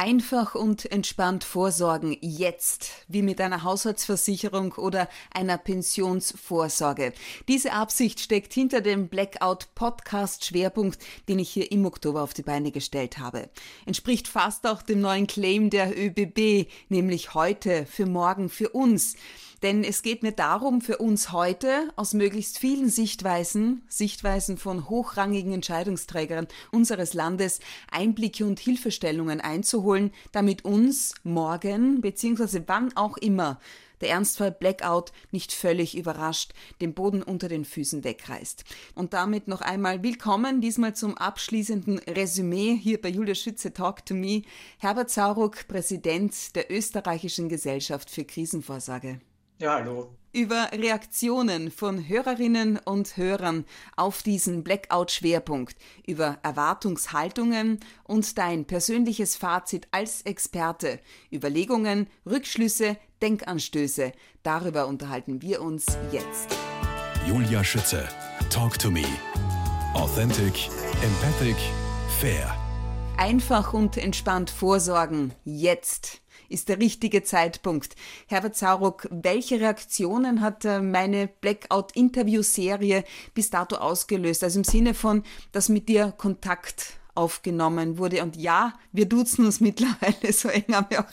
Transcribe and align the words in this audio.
Einfach 0.00 0.54
und 0.54 0.92
entspannt 0.92 1.42
vorsorgen 1.42 2.16
jetzt, 2.20 2.90
wie 3.08 3.20
mit 3.20 3.40
einer 3.40 3.64
Haushaltsversicherung 3.64 4.74
oder 4.74 5.08
einer 5.34 5.58
Pensionsvorsorge. 5.58 7.12
Diese 7.48 7.72
Absicht 7.72 8.20
steckt 8.20 8.54
hinter 8.54 8.80
dem 8.80 9.08
Blackout 9.08 9.74
Podcast 9.74 10.44
Schwerpunkt, 10.44 11.00
den 11.28 11.40
ich 11.40 11.50
hier 11.50 11.72
im 11.72 11.84
Oktober 11.84 12.22
auf 12.22 12.32
die 12.32 12.44
Beine 12.44 12.70
gestellt 12.70 13.18
habe. 13.18 13.50
Entspricht 13.86 14.28
fast 14.28 14.68
auch 14.68 14.82
dem 14.82 15.00
neuen 15.00 15.26
Claim 15.26 15.68
der 15.68 15.98
ÖBB, 15.98 16.70
nämlich 16.88 17.34
heute, 17.34 17.84
für 17.84 18.06
morgen, 18.06 18.50
für 18.50 18.68
uns. 18.68 19.16
Denn 19.62 19.82
es 19.82 20.02
geht 20.02 20.22
mir 20.22 20.32
darum, 20.32 20.80
für 20.80 20.98
uns 20.98 21.32
heute 21.32 21.92
aus 21.96 22.14
möglichst 22.14 22.58
vielen 22.58 22.88
Sichtweisen, 22.88 23.82
Sichtweisen 23.88 24.56
von 24.56 24.88
hochrangigen 24.88 25.52
Entscheidungsträgern 25.52 26.46
unseres 26.70 27.12
Landes, 27.12 27.58
Einblicke 27.90 28.44
und 28.46 28.60
Hilfestellungen 28.60 29.40
einzuholen, 29.40 30.12
damit 30.30 30.64
uns 30.64 31.14
morgen 31.24 32.00
bzw. 32.00 32.62
wann 32.66 32.96
auch 32.96 33.16
immer 33.16 33.58
der 34.00 34.10
Ernstfall 34.10 34.52
Blackout 34.52 35.12
nicht 35.32 35.52
völlig 35.52 35.96
überrascht 35.96 36.52
den 36.80 36.94
Boden 36.94 37.22
unter 37.22 37.48
den 37.48 37.64
Füßen 37.64 38.04
wegreißt. 38.04 38.64
Und 38.94 39.12
damit 39.12 39.48
noch 39.48 39.60
einmal 39.60 40.02
willkommen, 40.02 40.60
diesmal 40.60 40.94
zum 40.94 41.16
abschließenden 41.16 41.98
Resümee 41.98 42.78
hier 42.80 43.00
bei 43.00 43.08
Julia 43.08 43.34
Schütze 43.34 43.72
Talk 43.72 44.06
to 44.06 44.14
Me. 44.14 44.42
Herbert 44.78 45.10
Sauruck, 45.10 45.66
Präsident 45.66 46.54
der 46.54 46.70
Österreichischen 46.70 47.48
Gesellschaft 47.48 48.08
für 48.08 48.24
Krisenvorsorge. 48.24 49.20
Ja, 49.60 49.74
hallo. 49.74 50.14
Über 50.32 50.70
Reaktionen 50.70 51.72
von 51.72 52.06
Hörerinnen 52.06 52.78
und 52.78 53.16
Hörern 53.16 53.64
auf 53.96 54.22
diesen 54.22 54.62
Blackout-Schwerpunkt, 54.62 55.74
über 56.06 56.38
Erwartungshaltungen 56.44 57.80
und 58.04 58.38
dein 58.38 58.66
persönliches 58.66 59.34
Fazit 59.34 59.88
als 59.90 60.22
Experte, 60.22 61.00
Überlegungen, 61.32 62.06
Rückschlüsse, 62.24 62.98
Denkanstöße, 63.20 64.12
darüber 64.44 64.86
unterhalten 64.86 65.42
wir 65.42 65.60
uns 65.60 65.86
jetzt. 66.12 66.56
Julia 67.26 67.64
Schütze, 67.64 68.06
Talk 68.50 68.78
to 68.78 68.92
Me. 68.92 69.04
Authentic, 69.94 70.68
empathic, 71.02 71.56
fair. 72.20 72.56
Einfach 73.16 73.74
und 73.74 73.96
entspannt 73.96 74.50
vorsorgen, 74.50 75.34
jetzt 75.44 76.20
ist 76.48 76.68
der 76.68 76.78
richtige 76.78 77.22
Zeitpunkt. 77.22 77.94
Herbert 78.26 78.56
Sauruck, 78.56 79.06
welche 79.10 79.60
Reaktionen 79.60 80.40
hat 80.40 80.64
äh, 80.64 80.80
meine 80.80 81.28
Blackout-Interview-Serie 81.40 83.04
bis 83.34 83.50
dato 83.50 83.76
ausgelöst? 83.76 84.42
Also 84.44 84.60
im 84.60 84.64
Sinne 84.64 84.94
von, 84.94 85.22
dass 85.52 85.68
mit 85.68 85.88
dir 85.88 86.12
Kontakt 86.16 86.98
aufgenommen 87.14 87.98
wurde. 87.98 88.22
Und 88.22 88.36
ja, 88.36 88.74
wir 88.92 89.06
duzen 89.06 89.44
uns 89.44 89.60
mittlerweile, 89.60 90.32
so 90.32 90.48
eng 90.48 90.72
haben 90.72 90.86
wir 90.88 91.00
auch 91.00 91.12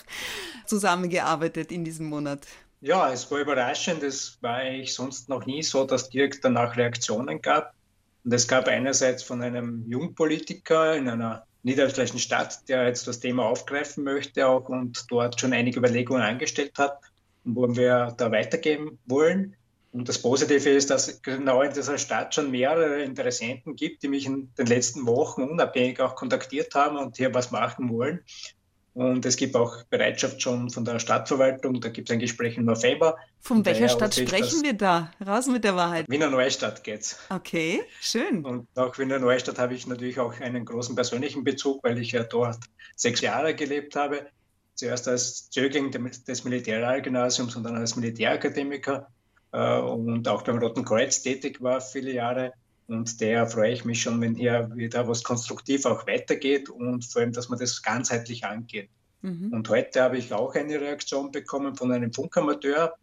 zusammengearbeitet 0.65 1.71
in 1.71 1.83
diesem 1.83 2.07
Monat. 2.07 2.45
Ja, 2.81 3.11
es 3.11 3.29
war 3.31 3.39
überraschend. 3.39 4.03
Es 4.03 4.37
war 4.41 4.57
eigentlich 4.57 4.93
sonst 4.93 5.27
noch 5.27 5.45
nie 5.45 5.63
so, 5.63 5.85
dass 5.85 6.09
direkt 6.09 6.45
danach 6.45 6.77
Reaktionen 6.77 7.41
gab. 7.41 7.73
Und 8.23 8.33
es 8.33 8.47
gab 8.47 8.67
einerseits 8.67 9.23
von 9.23 9.41
einem 9.41 9.83
Jungpolitiker 9.87 10.95
in 10.95 11.09
einer 11.09 11.45
niederösterreichischen 11.65 12.19
Stadt, 12.19 12.69
der 12.69 12.85
jetzt 12.85 13.07
das 13.07 13.19
Thema 13.19 13.45
aufgreifen 13.45 14.03
möchte 14.03 14.47
auch 14.47 14.69
und 14.69 15.05
dort 15.09 15.39
schon 15.39 15.51
einige 15.51 15.79
Überlegungen 15.79 16.21
angestellt 16.21 16.77
hat, 16.77 16.99
wo 17.43 17.75
wir 17.75 18.13
da 18.17 18.31
weitergeben 18.31 18.99
wollen. 19.05 19.55
Und 19.91 20.07
das 20.07 20.21
Positive 20.21 20.69
ist, 20.69 20.89
dass 20.91 21.07
es 21.07 21.21
genau 21.21 21.63
in 21.63 21.73
dieser 21.73 21.97
Stadt 21.97 22.35
schon 22.35 22.51
mehrere 22.51 23.01
Interessenten 23.01 23.75
gibt, 23.75 24.03
die 24.03 24.09
mich 24.09 24.27
in 24.27 24.53
den 24.57 24.67
letzten 24.67 25.07
Wochen 25.07 25.43
unabhängig 25.43 25.99
auch 26.01 26.15
kontaktiert 26.15 26.75
haben 26.75 26.97
und 26.97 27.17
hier 27.17 27.33
was 27.33 27.49
machen 27.49 27.89
wollen. 27.89 28.23
Und 28.95 29.25
es 29.25 29.35
gibt 29.35 29.57
auch 29.57 29.83
Bereitschaft 29.89 30.41
schon 30.41 30.69
von 30.69 30.85
der 30.85 30.99
Stadtverwaltung. 30.99 31.81
Da 31.81 31.89
gibt 31.89 32.09
es 32.09 32.13
ein 32.13 32.19
Gespräch 32.19 32.55
im 32.55 32.63
November. 32.63 33.17
Von 33.41 33.65
welcher 33.65 33.89
Stadt 33.89 34.15
sprechen 34.15 34.63
wir 34.63 34.71
da? 34.71 35.11
Raus 35.25 35.47
mit 35.47 35.65
der 35.65 35.75
Wahrheit. 35.75 36.05
Wiener 36.07 36.29
Neustadt 36.29 36.81
geht's. 36.81 37.19
Okay, 37.29 37.81
schön. 37.99 38.45
Und 38.45 38.67
auch 38.75 38.97
Wiener 38.97 39.19
Neustadt 39.19 39.59
habe 39.59 39.73
ich 39.73 39.85
natürlich 39.85 40.17
auch 40.17 40.39
einen 40.39 40.63
großen 40.63 40.95
persönlichen 40.95 41.43
Bezug, 41.43 41.83
weil 41.83 41.99
ich 41.99 42.13
ja 42.13 42.23
dort 42.23 42.59
sechs 42.95 43.19
Jahre 43.19 43.53
gelebt 43.53 43.97
habe. 43.97 44.27
Zuerst 44.75 45.09
als 45.09 45.49
Zögling 45.49 45.91
des 45.91 46.45
Militärgymnasiums 46.45 47.57
und 47.57 47.63
dann 47.63 47.75
als 47.75 47.97
Militärakademiker 47.97 49.09
äh, 49.51 49.77
und 49.77 50.25
auch 50.29 50.43
beim 50.43 50.57
Roten 50.57 50.85
Kreuz 50.85 51.21
tätig 51.21 51.61
war 51.61 51.81
viele 51.81 52.13
Jahre. 52.13 52.53
Und 52.87 53.19
der 53.19 53.47
freue 53.47 53.71
ich 53.71 53.85
mich 53.85 54.01
schon, 54.01 54.21
wenn 54.21 54.35
hier 54.35 54.69
wieder 54.75 55.07
was 55.07 55.23
konstruktiv 55.23 55.85
auch 55.85 56.05
weitergeht 56.07 56.69
und 56.69 57.03
vor 57.05 57.21
allem, 57.21 57.31
dass 57.31 57.49
man 57.49 57.57
das 57.57 57.81
ganzheitlich 57.81 58.45
angeht. 58.45 58.89
Mhm. 59.21 59.51
Und 59.53 59.69
heute 59.69 60.01
habe 60.03 60.17
ich 60.17 60.31
auch 60.31 60.53
eine 60.53 60.79
Reaktion 60.79 61.31
bekommen 61.31 61.75
von 61.75 61.91
einem 61.91 62.13
Funkamateur, 62.13 62.95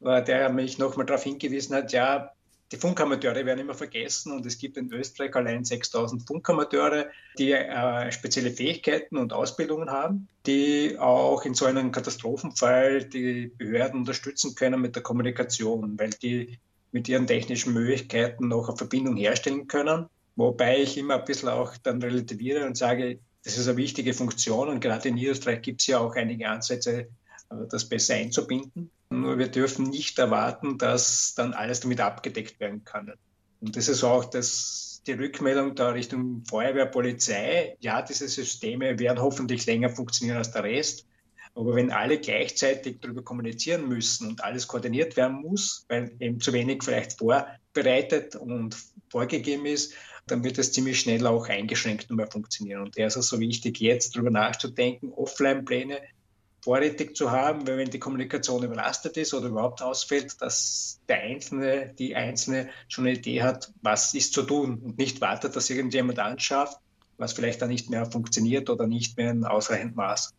äh, 0.00 0.24
der 0.24 0.48
mich 0.48 0.78
nochmal 0.78 1.04
darauf 1.04 1.24
hingewiesen 1.24 1.76
hat, 1.76 1.92
ja, 1.92 2.30
die 2.72 2.78
Funkamateure 2.78 3.46
werden 3.46 3.60
immer 3.60 3.74
vergessen 3.74 4.32
und 4.32 4.44
es 4.44 4.58
gibt 4.58 4.76
in 4.76 4.92
Österreich 4.92 5.34
allein 5.36 5.64
6000 5.64 6.26
Funkamateure, 6.26 7.06
die 7.38 7.52
äh, 7.52 8.10
spezielle 8.10 8.50
Fähigkeiten 8.50 9.16
und 9.18 9.32
Ausbildungen 9.32 9.88
haben, 9.88 10.26
die 10.46 10.98
auch 10.98 11.44
in 11.44 11.54
so 11.54 11.66
einem 11.66 11.92
Katastrophenfall 11.92 13.04
die 13.04 13.52
Behörden 13.56 14.00
unterstützen 14.00 14.56
können 14.56 14.80
mit 14.80 14.96
der 14.96 15.04
Kommunikation, 15.04 15.96
weil 15.96 16.10
die 16.10 16.58
mit 16.92 17.08
ihren 17.08 17.26
technischen 17.26 17.72
Möglichkeiten 17.72 18.48
noch 18.48 18.68
eine 18.68 18.76
Verbindung 18.76 19.16
herstellen 19.16 19.66
können. 19.66 20.06
Wobei 20.36 20.80
ich 20.80 20.98
immer 20.98 21.18
ein 21.18 21.24
bisschen 21.24 21.48
auch 21.48 21.76
dann 21.78 22.02
relativiere 22.02 22.66
und 22.66 22.76
sage, 22.76 23.18
das 23.44 23.56
ist 23.56 23.68
eine 23.68 23.76
wichtige 23.76 24.12
Funktion 24.12 24.68
und 24.68 24.80
gerade 24.80 25.08
in 25.08 25.14
Niederösterreich 25.14 25.62
gibt 25.62 25.80
es 25.80 25.86
ja 25.86 26.00
auch 26.00 26.14
einige 26.16 26.48
Ansätze, 26.48 26.92
äh, 26.92 27.06
das 27.70 27.88
besser 27.88 28.14
einzubinden. 28.14 28.90
Nur 29.08 29.38
wir 29.38 29.48
dürfen 29.48 29.88
nicht 29.88 30.18
erwarten, 30.18 30.78
dass 30.78 31.34
dann 31.36 31.54
alles 31.54 31.80
damit 31.80 32.00
abgedeckt 32.00 32.58
werden 32.58 32.84
kann. 32.84 33.12
Und 33.60 33.76
das 33.76 33.88
ist 33.88 34.02
auch 34.02 34.24
das, 34.24 35.02
die 35.06 35.12
Rückmeldung 35.12 35.74
da 35.74 35.90
Richtung 35.90 36.44
Feuerwehr, 36.44 36.86
Polizei. 36.86 37.76
Ja, 37.80 38.02
diese 38.02 38.28
Systeme 38.28 38.98
werden 38.98 39.20
hoffentlich 39.20 39.64
länger 39.66 39.90
funktionieren 39.90 40.38
als 40.38 40.50
der 40.50 40.64
Rest. 40.64 41.06
Aber 41.56 41.74
wenn 41.74 41.90
alle 41.90 42.18
gleichzeitig 42.18 43.00
darüber 43.00 43.22
kommunizieren 43.22 43.88
müssen 43.88 44.28
und 44.28 44.44
alles 44.44 44.68
koordiniert 44.68 45.16
werden 45.16 45.40
muss, 45.40 45.86
weil 45.88 46.14
eben 46.20 46.38
zu 46.38 46.52
wenig 46.52 46.82
vielleicht 46.82 47.18
vorbereitet 47.18 48.36
und 48.36 48.76
vorgegeben 49.08 49.64
ist, 49.64 49.94
dann 50.26 50.44
wird 50.44 50.58
es 50.58 50.72
ziemlich 50.72 51.00
schnell 51.00 51.26
auch 51.26 51.48
eingeschränkt 51.48 52.10
nur 52.10 52.18
mehr 52.18 52.30
funktionieren. 52.30 52.82
Und 52.82 52.96
daher 52.96 53.06
ist 53.06 53.16
es 53.16 53.28
so 53.28 53.40
wichtig, 53.40 53.80
jetzt 53.80 54.14
darüber 54.14 54.30
nachzudenken, 54.30 55.12
Offline-Pläne 55.12 56.00
vorrätig 56.60 57.16
zu 57.16 57.30
haben, 57.30 57.66
weil 57.66 57.78
wenn 57.78 57.90
die 57.90 58.00
Kommunikation 58.00 58.62
überlastet 58.62 59.16
ist 59.16 59.32
oder 59.32 59.46
überhaupt 59.46 59.80
ausfällt, 59.80 60.42
dass 60.42 61.00
der 61.08 61.22
Einzelne, 61.22 61.94
die 61.98 62.16
Einzelne 62.16 62.68
schon 62.88 63.06
eine 63.06 63.16
Idee 63.16 63.42
hat, 63.42 63.72
was 63.80 64.12
ist 64.12 64.34
zu 64.34 64.42
tun 64.42 64.82
und 64.84 64.98
nicht 64.98 65.22
wartet, 65.22 65.56
dass 65.56 65.70
irgendjemand 65.70 66.18
anschafft, 66.18 66.76
was 67.16 67.32
vielleicht 67.32 67.62
dann 67.62 67.70
nicht 67.70 67.88
mehr 67.88 68.04
funktioniert 68.04 68.68
oder 68.68 68.86
nicht 68.86 69.16
mehr 69.16 69.30
in 69.30 69.44
ausreichendem 69.44 69.96
Maß. 69.96 70.34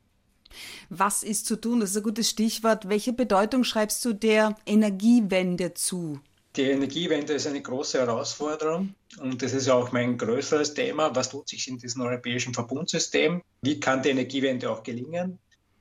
Was 0.89 1.23
ist 1.23 1.45
zu 1.45 1.55
tun? 1.55 1.79
Das 1.79 1.91
ist 1.91 1.97
ein 1.97 2.03
gutes 2.03 2.29
Stichwort. 2.29 2.89
Welche 2.89 3.13
Bedeutung 3.13 3.63
schreibst 3.63 4.03
du 4.05 4.13
der 4.13 4.55
Energiewende 4.65 5.73
zu? 5.73 6.19
Die 6.55 6.63
Energiewende 6.63 7.33
ist 7.33 7.45
eine 7.45 7.61
große 7.61 7.99
Herausforderung 7.99 8.95
und 9.19 9.41
das 9.43 9.53
ist 9.53 9.67
ja 9.67 9.75
auch 9.75 9.91
mein 9.91 10.17
größeres 10.17 10.73
Thema. 10.73 11.15
Was 11.15 11.29
tut 11.29 11.47
sich 11.47 11.67
in 11.67 11.77
diesem 11.77 12.01
europäischen 12.01 12.53
Verbundsystem? 12.53 13.43
Wie 13.61 13.79
kann 13.79 14.01
die 14.01 14.09
Energiewende 14.09 14.71
auch 14.71 14.81
gelingen? 14.81 15.37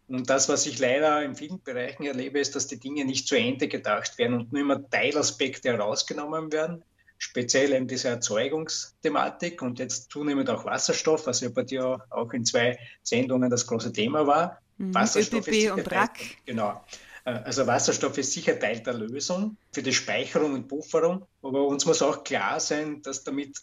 Und 0.09 0.29
das, 0.29 0.49
was 0.49 0.67
ich 0.67 0.79
leider 0.79 1.23
in 1.23 1.35
vielen 1.35 1.63
Bereichen 1.63 2.05
erlebe, 2.05 2.39
ist, 2.39 2.55
dass 2.55 2.67
die 2.67 2.79
Dinge 2.79 3.05
nicht 3.05 3.27
zu 3.27 3.37
Ende 3.37 3.69
gedacht 3.69 4.19
werden 4.19 4.35
und 4.41 4.53
nur 4.53 4.61
immer 4.61 4.89
Teilaspekte 4.91 5.71
herausgenommen 5.71 6.53
werden 6.53 6.85
speziell 7.19 7.73
eben 7.73 7.87
diese 7.87 8.09
Erzeugungsthematik 8.09 9.63
und 9.63 9.79
jetzt 9.79 10.11
zunehmend 10.11 10.51
auch 10.51 10.65
Wasserstoff, 10.65 11.27
was 11.27 11.41
ja 11.41 11.49
bei 11.49 11.63
dir 11.63 12.05
auch 12.11 12.33
in 12.33 12.45
zwei 12.45 12.79
Sendungen 13.03 13.51
das 13.51 13.67
große 13.67 13.93
Thema 13.93 14.27
war. 14.27 14.61
Mhm, 14.79 14.95
Wasserstoff 14.95 15.47
ÖPP 15.49 15.73
und 15.73 15.85
Teil, 15.85 16.09
Genau. 16.45 16.85
Äh, 17.25 17.31
also 17.31 17.67
Wasserstoff 17.67 18.17
ist 18.19 18.33
sicher 18.33 18.59
Teil 18.59 18.81
der 18.81 18.95
Lösung 18.95 19.57
für 19.73 19.83
die 19.83 19.93
Speicherung 19.93 20.55
und 20.55 20.69
Pufferung, 20.69 21.27
aber 21.43 21.67
uns 21.67 21.87
muss 21.87 22.03
auch 22.03 22.25
klar 22.25 22.61
sein, 22.61 23.03
dass 23.03 23.25
damit 23.25 23.59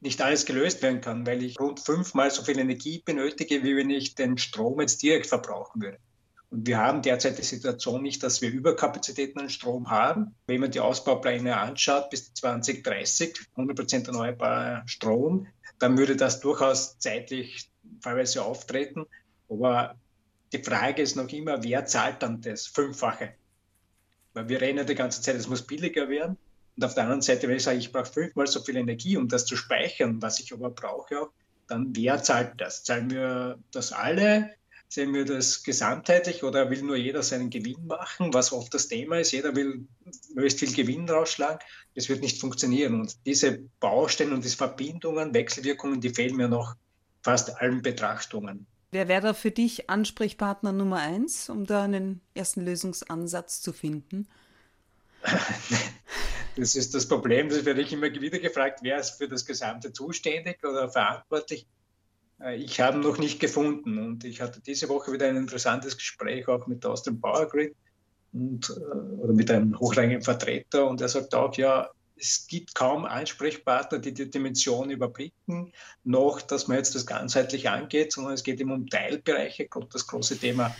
nicht 0.00 0.20
alles 0.20 0.46
gelöst 0.46 0.82
werden 0.82 1.00
kann, 1.00 1.26
weil 1.26 1.42
ich 1.44 1.60
rund 1.60 1.78
fünfmal 1.78 2.30
so 2.30 2.42
viel 2.42 2.58
Energie 2.58 3.02
benötige, 3.04 3.62
wie 3.62 3.76
wenn 3.76 3.90
ich 3.90 4.16
den 4.16 4.36
Strom 4.36 4.80
jetzt 4.80 5.00
direkt 5.02 5.26
verbrauchen 5.26 5.80
würde. 5.80 5.98
Und 6.52 6.66
wir 6.66 6.76
haben 6.76 7.00
derzeit 7.00 7.38
die 7.38 7.42
Situation 7.42 8.02
nicht, 8.02 8.22
dass 8.22 8.42
wir 8.42 8.50
Überkapazitäten 8.50 9.40
an 9.40 9.48
Strom 9.48 9.88
haben. 9.88 10.34
Wenn 10.46 10.60
man 10.60 10.70
die 10.70 10.80
Ausbaupläne 10.80 11.56
anschaut, 11.56 12.10
bis 12.10 12.34
2030 12.34 13.38
100% 13.56 14.06
erneuerbarer 14.08 14.82
Strom, 14.86 15.46
dann 15.78 15.96
würde 15.96 16.14
das 16.14 16.40
durchaus 16.40 16.98
zeitlich 16.98 17.70
teilweise 18.02 18.44
auftreten. 18.44 19.06
Aber 19.48 19.94
die 20.52 20.62
Frage 20.62 21.00
ist 21.00 21.16
noch 21.16 21.32
immer, 21.32 21.64
wer 21.64 21.86
zahlt 21.86 22.22
dann 22.22 22.42
das 22.42 22.66
Fünffache? 22.66 23.32
Weil 24.34 24.50
wir 24.50 24.60
reden 24.60 24.76
ja 24.76 24.84
die 24.84 24.94
ganze 24.94 25.22
Zeit, 25.22 25.36
es 25.36 25.48
muss 25.48 25.62
billiger 25.62 26.10
werden. 26.10 26.36
Und 26.76 26.84
auf 26.84 26.92
der 26.92 27.04
anderen 27.04 27.22
Seite, 27.22 27.48
wenn 27.48 27.56
ich 27.56 27.62
sage, 27.62 27.78
ich 27.78 27.92
brauche 27.92 28.12
fünfmal 28.12 28.46
so 28.46 28.60
viel 28.60 28.76
Energie, 28.76 29.16
um 29.16 29.26
das 29.26 29.46
zu 29.46 29.56
speichern, 29.56 30.20
was 30.20 30.38
ich 30.38 30.52
aber 30.52 30.68
brauche, 30.68 31.30
dann 31.66 31.96
wer 31.96 32.22
zahlt 32.22 32.60
das? 32.60 32.84
Zahlen 32.84 33.10
wir 33.10 33.58
das 33.70 33.92
alle? 33.92 34.50
Sehen 34.92 35.14
wir 35.14 35.24
das 35.24 35.62
gesamtheitlich 35.62 36.44
oder 36.44 36.68
will 36.68 36.82
nur 36.82 36.96
jeder 36.96 37.22
seinen 37.22 37.48
Gewinn 37.48 37.86
machen, 37.86 38.34
was 38.34 38.52
oft 38.52 38.74
das 38.74 38.88
Thema 38.88 39.20
ist? 39.20 39.32
Jeder 39.32 39.56
will 39.56 39.86
möglichst 40.34 40.58
viel 40.58 40.74
Gewinn 40.74 41.08
rausschlagen. 41.08 41.60
Das 41.94 42.10
wird 42.10 42.20
nicht 42.20 42.38
funktionieren. 42.38 43.00
Und 43.00 43.16
diese 43.24 43.60
Baustellen 43.80 44.34
und 44.34 44.44
diese 44.44 44.58
Verbindungen, 44.58 45.32
Wechselwirkungen, 45.32 46.02
die 46.02 46.10
fehlen 46.10 46.36
mir 46.36 46.48
noch 46.48 46.74
fast 47.22 47.58
allen 47.58 47.80
Betrachtungen. 47.80 48.66
Wer 48.90 49.08
wäre 49.08 49.22
da 49.22 49.32
für 49.32 49.50
dich 49.50 49.88
Ansprechpartner 49.88 50.72
Nummer 50.72 50.98
eins, 50.98 51.48
um 51.48 51.64
da 51.64 51.84
einen 51.84 52.20
ersten 52.34 52.60
Lösungsansatz 52.62 53.62
zu 53.62 53.72
finden? 53.72 54.28
Das 56.54 56.74
ist 56.76 56.94
das 56.94 57.08
Problem, 57.08 57.48
das 57.48 57.64
werde 57.64 57.80
ich 57.80 57.94
immer 57.94 58.12
wieder 58.12 58.38
gefragt, 58.38 58.80
wer 58.82 58.98
ist 58.98 59.12
für 59.12 59.26
das 59.26 59.46
Gesamte 59.46 59.90
zuständig 59.90 60.62
oder 60.62 60.90
verantwortlich. 60.90 61.66
Äh, 62.42 62.56
ich 62.56 62.80
habe 62.80 62.98
noch 62.98 63.18
nicht 63.18 63.40
gefunden. 63.40 63.98
Und 63.98 64.24
ich 64.24 64.40
hatte 64.40 64.60
diese 64.60 64.88
Woche 64.88 65.12
wieder 65.12 65.28
ein 65.28 65.36
interessantes 65.36 65.96
Gespräch 65.96 66.48
auch 66.48 66.66
mit 66.66 66.84
Austrian 66.84 67.20
Power 67.20 67.46
Grid 67.46 67.76
und, 68.32 68.70
äh, 68.70 69.20
oder 69.20 69.32
mit 69.32 69.48
einem 69.50 69.78
hochrangigen 69.78 70.22
Vertreter. 70.22 70.88
Und 70.88 71.00
er 71.00 71.08
sagt 71.08 71.34
auch, 71.34 71.56
ja, 71.56 71.88
es 72.16 72.46
gibt 72.46 72.74
kaum 72.74 73.04
Ansprechpartner, 73.04 73.98
die 73.98 74.14
die 74.14 74.30
Dimension 74.30 74.90
überblicken, 74.90 75.72
noch, 76.04 76.40
dass 76.40 76.68
man 76.68 76.76
jetzt 76.76 76.94
das 76.94 77.04
ganzheitlich 77.04 77.68
angeht, 77.68 78.12
sondern 78.12 78.34
es 78.34 78.44
geht 78.44 78.60
immer 78.60 78.74
um 78.74 78.88
Teilbereiche, 78.88 79.66
kommt 79.66 79.92
das 79.94 80.06
große 80.06 80.38
Thema 80.38 80.72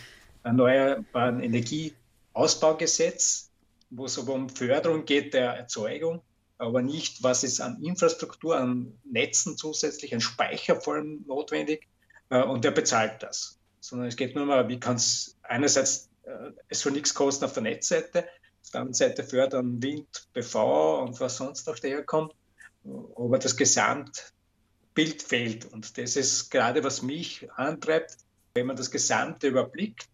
Erneuerbaren 0.43 1.41
Energieausbaugesetz, 1.41 3.51
wo 3.89 4.05
es 4.05 4.17
aber 4.17 4.33
um 4.33 4.47
Förderung 4.47 5.03
geht 5.03 5.33
der 5.33 5.51
Erzeugung, 5.51 6.21
aber 6.63 6.81
nicht, 6.81 7.23
was 7.23 7.43
ist 7.43 7.61
an 7.61 7.83
Infrastruktur, 7.83 8.57
an 8.57 8.97
Netzen 9.03 9.57
zusätzlich, 9.57 10.13
an 10.13 10.21
Speicher 10.21 10.79
vor 10.79 10.95
allem 10.95 11.23
notwendig 11.27 11.87
äh, 12.29 12.41
und 12.41 12.63
der 12.63 12.71
bezahlt 12.71 13.21
das. 13.21 13.59
Sondern 13.79 14.07
es 14.07 14.15
geht 14.15 14.35
nur 14.35 14.45
mal, 14.45 14.67
wie 14.69 14.79
kann 14.79 14.95
es 14.95 15.37
einerseits, 15.43 16.09
äh, 16.23 16.51
es 16.69 16.79
soll 16.79 16.93
nichts 16.93 17.13
kosten 17.13 17.45
auf 17.45 17.53
der 17.53 17.63
Netzseite, 17.63 18.25
auf 18.61 18.69
der 18.71 18.81
anderen 18.81 18.93
Seite 18.93 19.23
fördern 19.23 19.81
Wind, 19.83 20.27
PV 20.33 21.01
und 21.01 21.19
was 21.19 21.37
sonst 21.37 21.67
noch 21.67 21.77
daherkommt, 21.77 22.33
aber 22.83 23.39
das 23.39 23.57
Gesamtbild 23.57 25.21
fehlt 25.21 25.65
und 25.65 25.97
das 25.97 26.15
ist 26.15 26.49
gerade, 26.49 26.83
was 26.83 27.01
mich 27.01 27.51
antreibt, 27.53 28.17
wenn 28.53 28.67
man 28.67 28.75
das 28.75 28.89
Gesamte 28.89 29.47
überblickt, 29.47 30.07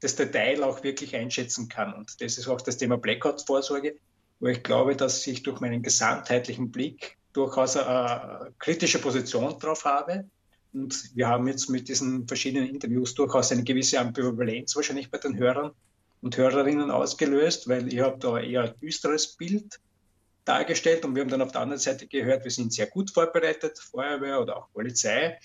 das 0.00 0.14
Detail 0.14 0.62
auch 0.62 0.84
wirklich 0.84 1.16
einschätzen 1.16 1.68
kann. 1.68 1.92
Und 1.92 2.20
das 2.20 2.38
ist 2.38 2.46
auch 2.46 2.60
das 2.60 2.76
Thema 2.76 2.98
Blackout-Vorsorge 2.98 3.96
wo 4.40 4.48
ich 4.48 4.62
glaube, 4.62 4.96
dass 4.96 5.26
ich 5.26 5.42
durch 5.42 5.60
meinen 5.60 5.82
gesamtheitlichen 5.82 6.70
Blick 6.70 7.18
durchaus 7.32 7.76
eine 7.76 8.52
kritische 8.58 9.00
Position 9.00 9.58
drauf 9.58 9.84
habe. 9.84 10.28
Und 10.72 11.10
wir 11.14 11.28
haben 11.28 11.48
jetzt 11.48 11.68
mit 11.70 11.88
diesen 11.88 12.26
verschiedenen 12.26 12.68
Interviews 12.68 13.14
durchaus 13.14 13.52
eine 13.52 13.64
gewisse 13.64 13.98
Ambivalenz 13.98 14.76
wahrscheinlich 14.76 15.10
bei 15.10 15.18
den 15.18 15.36
Hörern 15.36 15.72
und 16.20 16.36
Hörerinnen 16.36 16.90
ausgelöst, 16.90 17.68
weil 17.68 17.92
ich 17.92 18.00
habe 18.00 18.18
da 18.18 18.38
eher 18.38 18.62
ein 18.62 18.80
düsteres 18.80 19.36
Bild 19.36 19.80
dargestellt 20.44 21.04
und 21.04 21.14
wir 21.14 21.22
haben 21.22 21.30
dann 21.30 21.42
auf 21.42 21.52
der 21.52 21.60
anderen 21.60 21.80
Seite 21.80 22.06
gehört, 22.06 22.44
wir 22.44 22.50
sind 22.50 22.72
sehr 22.72 22.86
gut 22.86 23.10
vorbereitet, 23.10 23.78
Feuerwehr 23.78 24.40
oder 24.40 24.56
auch 24.56 24.72
Polizei. 24.72 25.38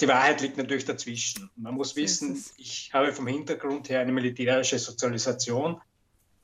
Die 0.00 0.08
Wahrheit 0.08 0.40
liegt 0.40 0.56
natürlich 0.56 0.84
dazwischen. 0.84 1.50
Man 1.56 1.74
muss 1.74 1.96
wissen, 1.96 2.42
ich 2.56 2.90
habe 2.92 3.12
vom 3.12 3.26
Hintergrund 3.26 3.88
her 3.88 4.00
eine 4.00 4.12
militärische 4.12 4.78
Sozialisation 4.78 5.80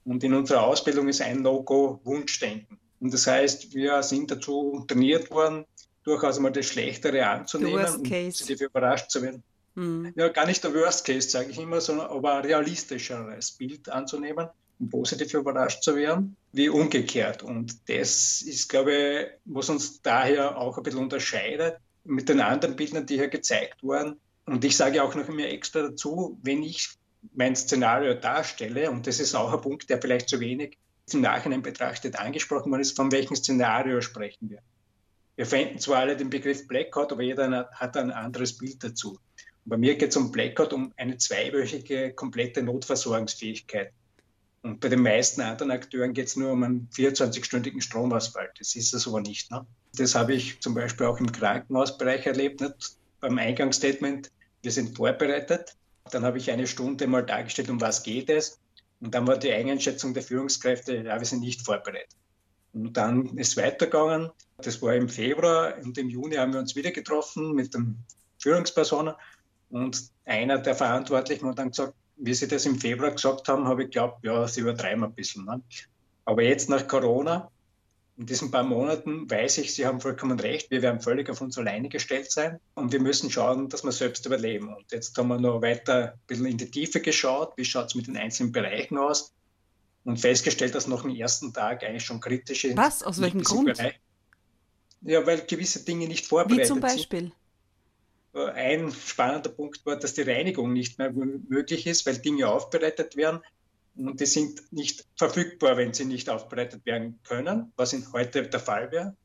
und 0.06 0.22
in 0.22 0.34
unserer 0.34 0.62
Ausbildung 0.62 1.08
ist 1.08 1.20
ein 1.20 1.42
No-Go 1.42 2.00
Wunschdenken. 2.04 2.78
Und 3.00 3.12
das 3.12 3.26
heißt, 3.26 3.74
wir 3.74 4.02
sind 4.02 4.30
dazu 4.30 4.84
trainiert 4.86 5.30
worden, 5.30 5.66
durchaus 6.04 6.38
mal 6.38 6.52
das 6.52 6.66
Schlechtere 6.66 7.26
anzunehmen 7.26 7.84
und 7.84 8.08
positiv 8.08 8.60
überrascht 8.60 9.10
zu 9.10 9.22
werden. 9.22 9.42
Mhm. 9.74 10.12
Ja, 10.16 10.28
gar 10.28 10.46
nicht 10.46 10.62
der 10.62 10.72
Worst 10.72 11.04
Case, 11.04 11.28
sage 11.28 11.50
ich 11.50 11.58
immer, 11.58 11.80
sondern 11.80 12.06
aber 12.06 12.36
ein 12.36 12.44
realistischeres 12.44 13.52
Bild 13.52 13.88
anzunehmen 13.88 14.48
und 14.78 14.90
positiv 14.90 15.34
überrascht 15.34 15.82
zu 15.82 15.96
werden, 15.96 16.36
wie 16.52 16.68
umgekehrt. 16.68 17.42
Und 17.42 17.88
das 17.88 18.42
ist, 18.42 18.68
glaube 18.68 18.94
ich, 18.94 19.26
was 19.44 19.68
uns 19.68 20.00
daher 20.02 20.56
auch 20.56 20.76
ein 20.76 20.84
bisschen 20.84 21.00
unterscheidet 21.00 21.78
mit 22.04 22.28
den 22.28 22.40
anderen 22.40 22.76
Bildern, 22.76 23.06
die 23.06 23.16
hier 23.16 23.28
gezeigt 23.28 23.82
wurden. 23.82 24.20
Und 24.46 24.64
ich 24.64 24.76
sage 24.76 25.02
auch 25.02 25.14
noch 25.16 25.28
immer 25.28 25.46
extra 25.46 25.82
dazu, 25.82 26.38
wenn 26.42 26.62
ich 26.62 26.90
mein 27.34 27.56
Szenario 27.56 28.14
darstelle, 28.14 28.90
und 28.90 29.06
das 29.06 29.20
ist 29.20 29.34
auch 29.34 29.52
ein 29.52 29.60
Punkt, 29.60 29.88
der 29.90 30.00
vielleicht 30.00 30.28
zu 30.28 30.40
wenig 30.40 30.78
im 31.12 31.20
Nachhinein 31.20 31.62
betrachtet 31.62 32.18
angesprochen 32.18 32.70
worden 32.70 32.82
ist, 32.82 32.96
von 32.96 33.12
welchem 33.12 33.36
Szenario 33.36 34.00
sprechen 34.00 34.50
wir. 34.50 34.60
Wir 35.36 35.46
verwenden 35.46 35.78
zwar 35.78 35.98
alle 35.98 36.16
den 36.16 36.30
Begriff 36.30 36.66
Blackout, 36.66 37.12
aber 37.12 37.22
jeder 37.22 37.68
hat 37.72 37.96
ein 37.96 38.10
anderes 38.10 38.56
Bild 38.56 38.82
dazu. 38.82 39.10
Und 39.64 39.70
bei 39.70 39.76
mir 39.76 39.96
geht 39.96 40.10
es 40.10 40.16
um 40.16 40.32
Blackout, 40.32 40.72
um 40.72 40.92
eine 40.96 41.18
zweiwöchige 41.18 42.12
komplette 42.14 42.62
Notversorgungsfähigkeit. 42.62 43.92
Und 44.62 44.80
bei 44.80 44.88
den 44.88 45.02
meisten 45.02 45.42
anderen 45.42 45.70
Akteuren 45.70 46.12
geht 46.12 46.26
es 46.26 46.36
nur 46.36 46.50
um 46.50 46.62
einen 46.64 46.88
24-stündigen 46.92 47.80
Stromausfall. 47.80 48.50
Das 48.58 48.74
ist 48.74 48.94
es 48.94 49.06
aber 49.06 49.20
nicht. 49.20 49.50
Ne? 49.50 49.64
Das 49.94 50.14
habe 50.14 50.34
ich 50.34 50.60
zum 50.60 50.74
Beispiel 50.74 51.06
auch 51.06 51.20
im 51.20 51.30
Krankenhausbereich 51.30 52.26
erlebt. 52.26 52.60
Nicht? 52.60 52.96
Beim 53.20 53.38
Eingangsstatement, 53.38 54.32
wir 54.62 54.72
sind 54.72 54.96
vorbereitet, 54.96 55.76
dann 56.10 56.24
habe 56.24 56.38
ich 56.38 56.50
eine 56.50 56.66
Stunde 56.66 57.06
mal 57.06 57.24
dargestellt, 57.24 57.70
um 57.70 57.80
was 57.80 58.02
geht 58.02 58.30
es. 58.30 58.58
Und 59.00 59.14
dann 59.14 59.26
war 59.26 59.36
die 59.36 59.52
Einschätzung 59.52 60.14
der 60.14 60.22
Führungskräfte, 60.22 60.96
ja, 60.96 61.18
wir 61.18 61.26
sind 61.26 61.40
nicht 61.40 61.62
vorbereitet. 61.62 62.16
Und 62.72 62.96
dann 62.96 63.36
ist 63.36 63.48
es 63.48 63.56
weitergegangen. 63.56 64.30
Das 64.58 64.80
war 64.82 64.94
im 64.94 65.08
Februar 65.08 65.74
und 65.82 65.96
im 65.98 66.08
Juni 66.08 66.36
haben 66.36 66.52
wir 66.52 66.60
uns 66.60 66.76
wieder 66.76 66.90
getroffen 66.90 67.52
mit 67.52 67.74
den 67.74 67.98
Führungspersonen. 68.38 69.14
Und 69.70 70.10
einer 70.24 70.58
der 70.58 70.74
Verantwortlichen 70.74 71.48
hat 71.48 71.58
dann 71.58 71.70
gesagt, 71.70 71.94
wie 72.16 72.34
sie 72.34 72.48
das 72.48 72.64
im 72.66 72.78
Februar 72.78 73.10
gesagt 73.10 73.48
haben, 73.48 73.66
habe 73.66 73.82
ich 73.82 73.88
geglaubt, 73.88 74.24
ja, 74.24 74.46
sie 74.48 74.60
übertreiben 74.60 75.04
ein 75.04 75.12
bisschen. 75.12 75.44
Ne? 75.44 75.60
Aber 76.24 76.42
jetzt 76.42 76.70
nach 76.70 76.86
Corona 76.86 77.50
in 78.18 78.24
diesen 78.24 78.50
paar 78.50 78.62
Monaten 78.62 79.30
weiß 79.30 79.58
ich, 79.58 79.74
Sie 79.74 79.86
haben 79.86 80.00
vollkommen 80.00 80.40
recht, 80.40 80.70
wir 80.70 80.80
werden 80.80 81.00
völlig 81.00 81.28
auf 81.28 81.40
uns 81.42 81.58
alleine 81.58 81.88
gestellt 81.88 82.30
sein 82.30 82.58
und 82.74 82.92
wir 82.92 83.00
müssen 83.00 83.30
schauen, 83.30 83.68
dass 83.68 83.84
wir 83.84 83.92
selbst 83.92 84.24
überleben. 84.24 84.74
Und 84.74 84.90
jetzt 84.90 85.16
haben 85.18 85.28
wir 85.28 85.38
noch 85.38 85.60
weiter 85.60 86.12
ein 86.12 86.20
bisschen 86.26 86.46
in 86.46 86.56
die 86.56 86.70
Tiefe 86.70 87.00
geschaut, 87.00 87.52
wie 87.56 87.64
schaut 87.64 87.86
es 87.86 87.94
mit 87.94 88.06
den 88.06 88.16
einzelnen 88.16 88.52
Bereichen 88.52 88.96
aus 88.96 89.34
und 90.04 90.18
festgestellt, 90.18 90.74
dass 90.74 90.86
noch 90.86 91.04
am 91.04 91.14
ersten 91.14 91.52
Tag 91.52 91.84
eigentlich 91.84 92.04
schon 92.04 92.20
kritisch 92.20 92.64
ist. 92.64 92.76
Was? 92.76 93.02
Aus 93.02 93.20
welchem 93.20 93.42
Grund? 93.42 93.76
Bereich. 93.76 94.00
Ja, 95.02 95.26
weil 95.26 95.42
gewisse 95.42 95.84
Dinge 95.84 96.08
nicht 96.08 96.26
vorbereitet 96.26 96.66
sind. 96.68 96.76
Wie 96.76 96.80
zum 96.80 96.96
Beispiel? 96.96 97.32
Sind. 98.32 98.50
Ein 98.54 98.92
spannender 98.92 99.50
Punkt 99.50 99.84
war, 99.84 99.96
dass 99.96 100.14
die 100.14 100.22
Reinigung 100.22 100.72
nicht 100.72 100.98
mehr 100.98 101.10
möglich 101.10 101.86
ist, 101.86 102.06
weil 102.06 102.18
Dinge 102.18 102.48
aufbereitet 102.48 103.16
werden 103.16 103.40
und 103.96 104.20
die 104.20 104.26
sind 104.26 104.72
nicht 104.72 105.06
verfügbar, 105.16 105.76
wenn 105.76 105.94
sie 105.94 106.04
nicht 106.04 106.28
aufbereitet 106.28 106.84
werden 106.84 107.18
können, 107.24 107.72
was 107.76 107.92
in 107.92 108.12
heute 108.12 108.42
der 108.42 108.60
Fall 108.60 108.90
wäre. 108.92 109.16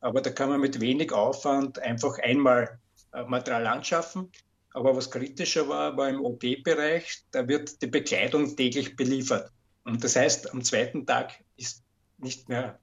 Aber 0.00 0.22
da 0.22 0.30
kann 0.30 0.48
man 0.48 0.60
mit 0.60 0.80
wenig 0.80 1.12
Aufwand 1.12 1.78
einfach 1.78 2.18
einmal 2.18 2.80
äh, 3.12 3.24
Material 3.24 3.66
anschaffen. 3.66 4.30
Aber 4.72 4.96
was 4.96 5.10
kritischer 5.10 5.68
war, 5.68 5.96
war 5.96 6.08
im 6.08 6.24
OP-Bereich, 6.24 7.24
da 7.32 7.46
wird 7.46 7.82
die 7.82 7.88
Bekleidung 7.88 8.56
täglich 8.56 8.96
beliefert. 8.96 9.50
Und 9.84 10.02
das 10.04 10.16
heißt, 10.16 10.52
am 10.52 10.62
zweiten 10.62 11.06
Tag 11.06 11.32
ist 11.56 11.82
nicht 12.18 12.48
mehr 12.48 12.78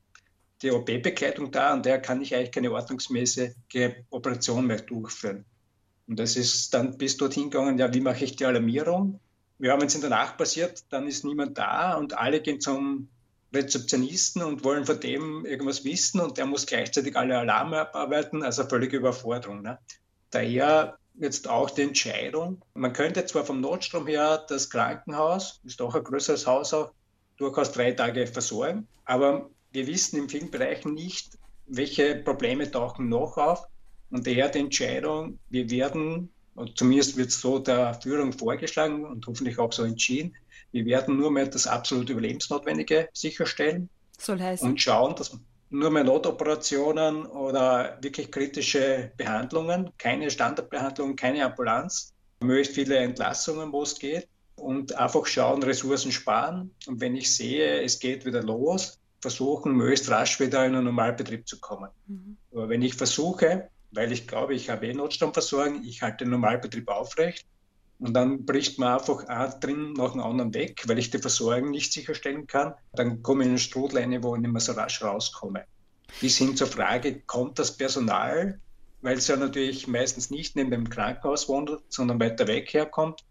die 0.62 0.72
OP-Bekleidung 0.72 1.52
da 1.52 1.74
und 1.74 1.86
der 1.86 2.02
kann 2.02 2.22
ich 2.22 2.36
eigentlich 2.36 2.52
keine 2.52 2.72
ordnungsmäßige 2.72 3.52
Operation 4.10 4.66
mehr 4.68 4.82
durchführen. 4.82 5.46
Und 6.08 6.20
das 6.20 6.36
ist 6.36 6.74
dann 6.74 6.98
bis 6.98 7.18
dorthin 7.18 7.50
gegangen, 7.50 7.78
ja, 7.78 7.94
wie 7.94 8.02
mache 8.02 8.24
ich 8.24 8.36
die 8.36 8.46
Alarmierung? 8.46 9.20
Ja, 9.60 9.80
wenn 9.80 9.88
es 9.88 9.96
in 9.96 10.02
der 10.02 10.10
Nacht 10.10 10.38
passiert, 10.38 10.84
dann 10.90 11.08
ist 11.08 11.26
niemand 11.26 11.58
da 11.58 11.96
und 11.96 12.18
alle 12.18 12.42
gehen 12.42 12.62
zum 12.62 13.10
Rezeptionisten 13.54 14.44
und 14.44 14.64
wollen 14.64 14.86
von 14.86 15.00
dem 15.00 15.46
irgendwas 15.46 15.84
wissen 15.84 16.20
und 16.20 16.38
der 16.38 16.46
muss 16.46 16.66
gleichzeitig 16.66 17.16
alle 17.16 17.38
Alarme 17.38 17.80
abarbeiten, 17.80 18.44
also 18.44 18.66
völlige 18.66 18.98
Überforderung. 18.98 19.62
Ne? 19.62 19.80
Daher 20.32 20.98
jetzt 21.16 21.48
auch 21.48 21.70
die 21.72 21.84
Entscheidung, 21.84 22.62
man 22.74 22.94
könnte 22.94 23.26
zwar 23.26 23.46
vom 23.46 23.62
Notstrom 23.62 24.06
her 24.06 24.46
das 24.48 24.70
Krankenhaus, 24.70 25.60
ist 25.64 25.80
doch 25.80 25.96
ein 25.96 26.04
größeres 26.04 26.46
Haus 26.46 26.74
auch, 26.74 26.92
durchaus 27.38 27.72
drei 27.72 27.92
Tage 27.92 28.28
versorgen, 28.28 28.88
aber 29.06 29.50
wir 29.72 29.88
wissen 29.88 30.18
in 30.18 30.30
vielen 30.30 30.52
Bereichen 30.52 30.94
nicht, 30.94 31.38
welche 31.68 32.16
Probleme 32.16 32.70
tauchen 32.70 33.10
noch 33.10 33.38
auf 33.38 33.64
und 34.10 34.26
daher 34.26 34.50
die 34.50 34.60
Entscheidung, 34.60 35.40
wir 35.50 35.70
werden 35.70 36.32
und 36.58 36.76
zumindest 36.76 37.18
wird 37.18 37.30
es 37.30 37.40
so 37.40 37.60
der 37.60 37.94
Führung 38.02 38.34
vorgeschlagen 38.34 39.06
und 39.06 39.26
hoffentlich 39.28 39.60
auch 39.60 39.72
so 39.72 39.84
entschieden. 39.84 40.36
Wir 40.72 40.86
werden 40.86 41.16
nur 41.16 41.30
mehr 41.30 41.46
das 41.46 41.68
absolut 41.68 42.10
Überlebensnotwendige 42.10 43.10
sicherstellen. 43.14 43.90
Soll 44.18 44.42
heißen? 44.42 44.68
Und 44.68 44.82
schauen, 44.82 45.16
dass 45.16 45.38
nur 45.70 45.92
mehr 45.92 46.04
Notoperationen 46.04 47.28
oder 47.28 48.00
wirklich 48.02 48.32
kritische 48.32 49.12
Behandlungen, 49.18 49.92
keine 50.00 50.32
Standardbehandlung, 50.32 51.16
keine 51.16 51.46
Ambulanz, 51.46 52.14
möglichst 52.40 52.74
viele 52.74 52.98
Entlassungen, 52.98 53.72
wo 53.72 53.84
es 53.84 54.00
geht. 54.00 54.28
Und 54.56 54.96
einfach 54.96 55.28
schauen, 55.28 55.62
Ressourcen 55.62 56.12
sparen. 56.12 56.72
Und 56.88 57.00
wenn 57.00 57.16
ich 57.16 57.36
sehe, 57.36 57.84
es 57.84 58.00
geht 58.00 58.26
wieder 58.26 58.42
los, 58.42 58.98
versuchen, 59.22 59.74
möglichst 59.74 60.10
rasch 60.10 60.40
wieder 60.40 60.66
in 60.66 60.74
einen 60.74 60.86
Normalbetrieb 60.86 61.48
zu 61.48 61.60
kommen. 61.60 61.92
Mhm. 62.08 62.38
Aber 62.52 62.68
wenn 62.68 62.82
ich 62.82 62.96
versuche, 62.96 63.70
weil 63.92 64.12
ich 64.12 64.28
glaube, 64.28 64.54
ich 64.54 64.70
habe 64.70 64.88
eh 64.88 64.94
Notstromversorgung, 64.94 65.84
ich 65.84 66.02
halte 66.02 66.26
den 66.26 66.32
Normalbetrieb 66.32 66.88
aufrecht 66.90 67.46
Und 68.00 68.14
dann 68.14 68.46
bricht 68.46 68.78
man 68.78 68.94
einfach 69.00 69.26
ein 69.26 69.60
drin 69.60 69.94
nach 69.94 70.12
dem 70.12 70.22
anderen 70.22 70.54
weg, 70.54 70.84
weil 70.88 71.00
ich 71.00 71.10
die 71.10 71.18
Versorgung 71.18 71.72
nicht 71.72 71.92
sicherstellen 71.92 72.46
kann. 72.46 72.76
Dann 72.94 73.24
komme 73.24 73.44
ich 73.44 73.48
in 73.48 73.52
eine 73.54 73.60
Strudleine, 73.60 74.24
wo 74.24 74.36
ich 74.36 74.42
nicht 74.42 74.52
mehr 74.52 74.62
so 74.62 74.74
rasch 74.74 75.02
rauskomme. 75.02 75.66
Bis 76.22 76.38
hin 76.38 76.56
zur 76.56 76.68
Frage, 76.68 77.22
kommt 77.22 77.60
das 77.60 77.76
Personal, 77.76 78.60
weil 79.02 79.18
es 79.18 79.28
ja 79.28 79.36
natürlich 79.36 79.88
meistens 79.88 80.30
nicht 80.30 80.56
neben 80.56 80.72
dem 80.72 80.90
Krankenhaus 80.90 81.50
wohnt, 81.50 81.72
sondern 81.90 82.20
weiter 82.20 82.48
weg 82.48 82.72
herkommt. 82.74 83.24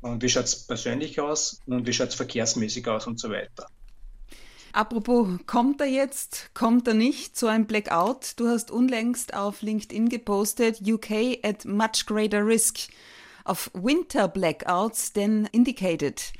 Und 0.00 0.22
wie 0.22 0.28
schaut 0.28 0.44
es 0.44 0.66
persönlich 0.66 1.20
aus 1.20 1.60
und 1.66 1.86
wie 1.86 1.92
schaut 1.92 2.08
es 2.08 2.14
verkehrsmäßig 2.14 2.86
aus 2.88 3.06
und 3.06 3.18
so 3.20 3.30
weiter. 3.30 3.66
Apropos, 4.72 5.28
kommt 5.46 5.80
er 5.80 5.86
jetzt, 5.86 6.50
kommt 6.54 6.86
er 6.86 6.94
nicht, 6.94 7.36
so 7.36 7.46
ein 7.46 7.66
Blackout? 7.66 8.34
Du 8.36 8.48
hast 8.48 8.70
unlängst 8.70 9.34
auf 9.34 9.62
LinkedIn 9.62 10.08
gepostet, 10.08 10.80
UK 10.86 11.38
at 11.42 11.64
much 11.64 12.06
greater 12.06 12.46
risk 12.46 12.88
of 13.44 13.70
winter 13.74 14.28
blackouts 14.28 15.12
than 15.12 15.48
indicated. 15.52 16.32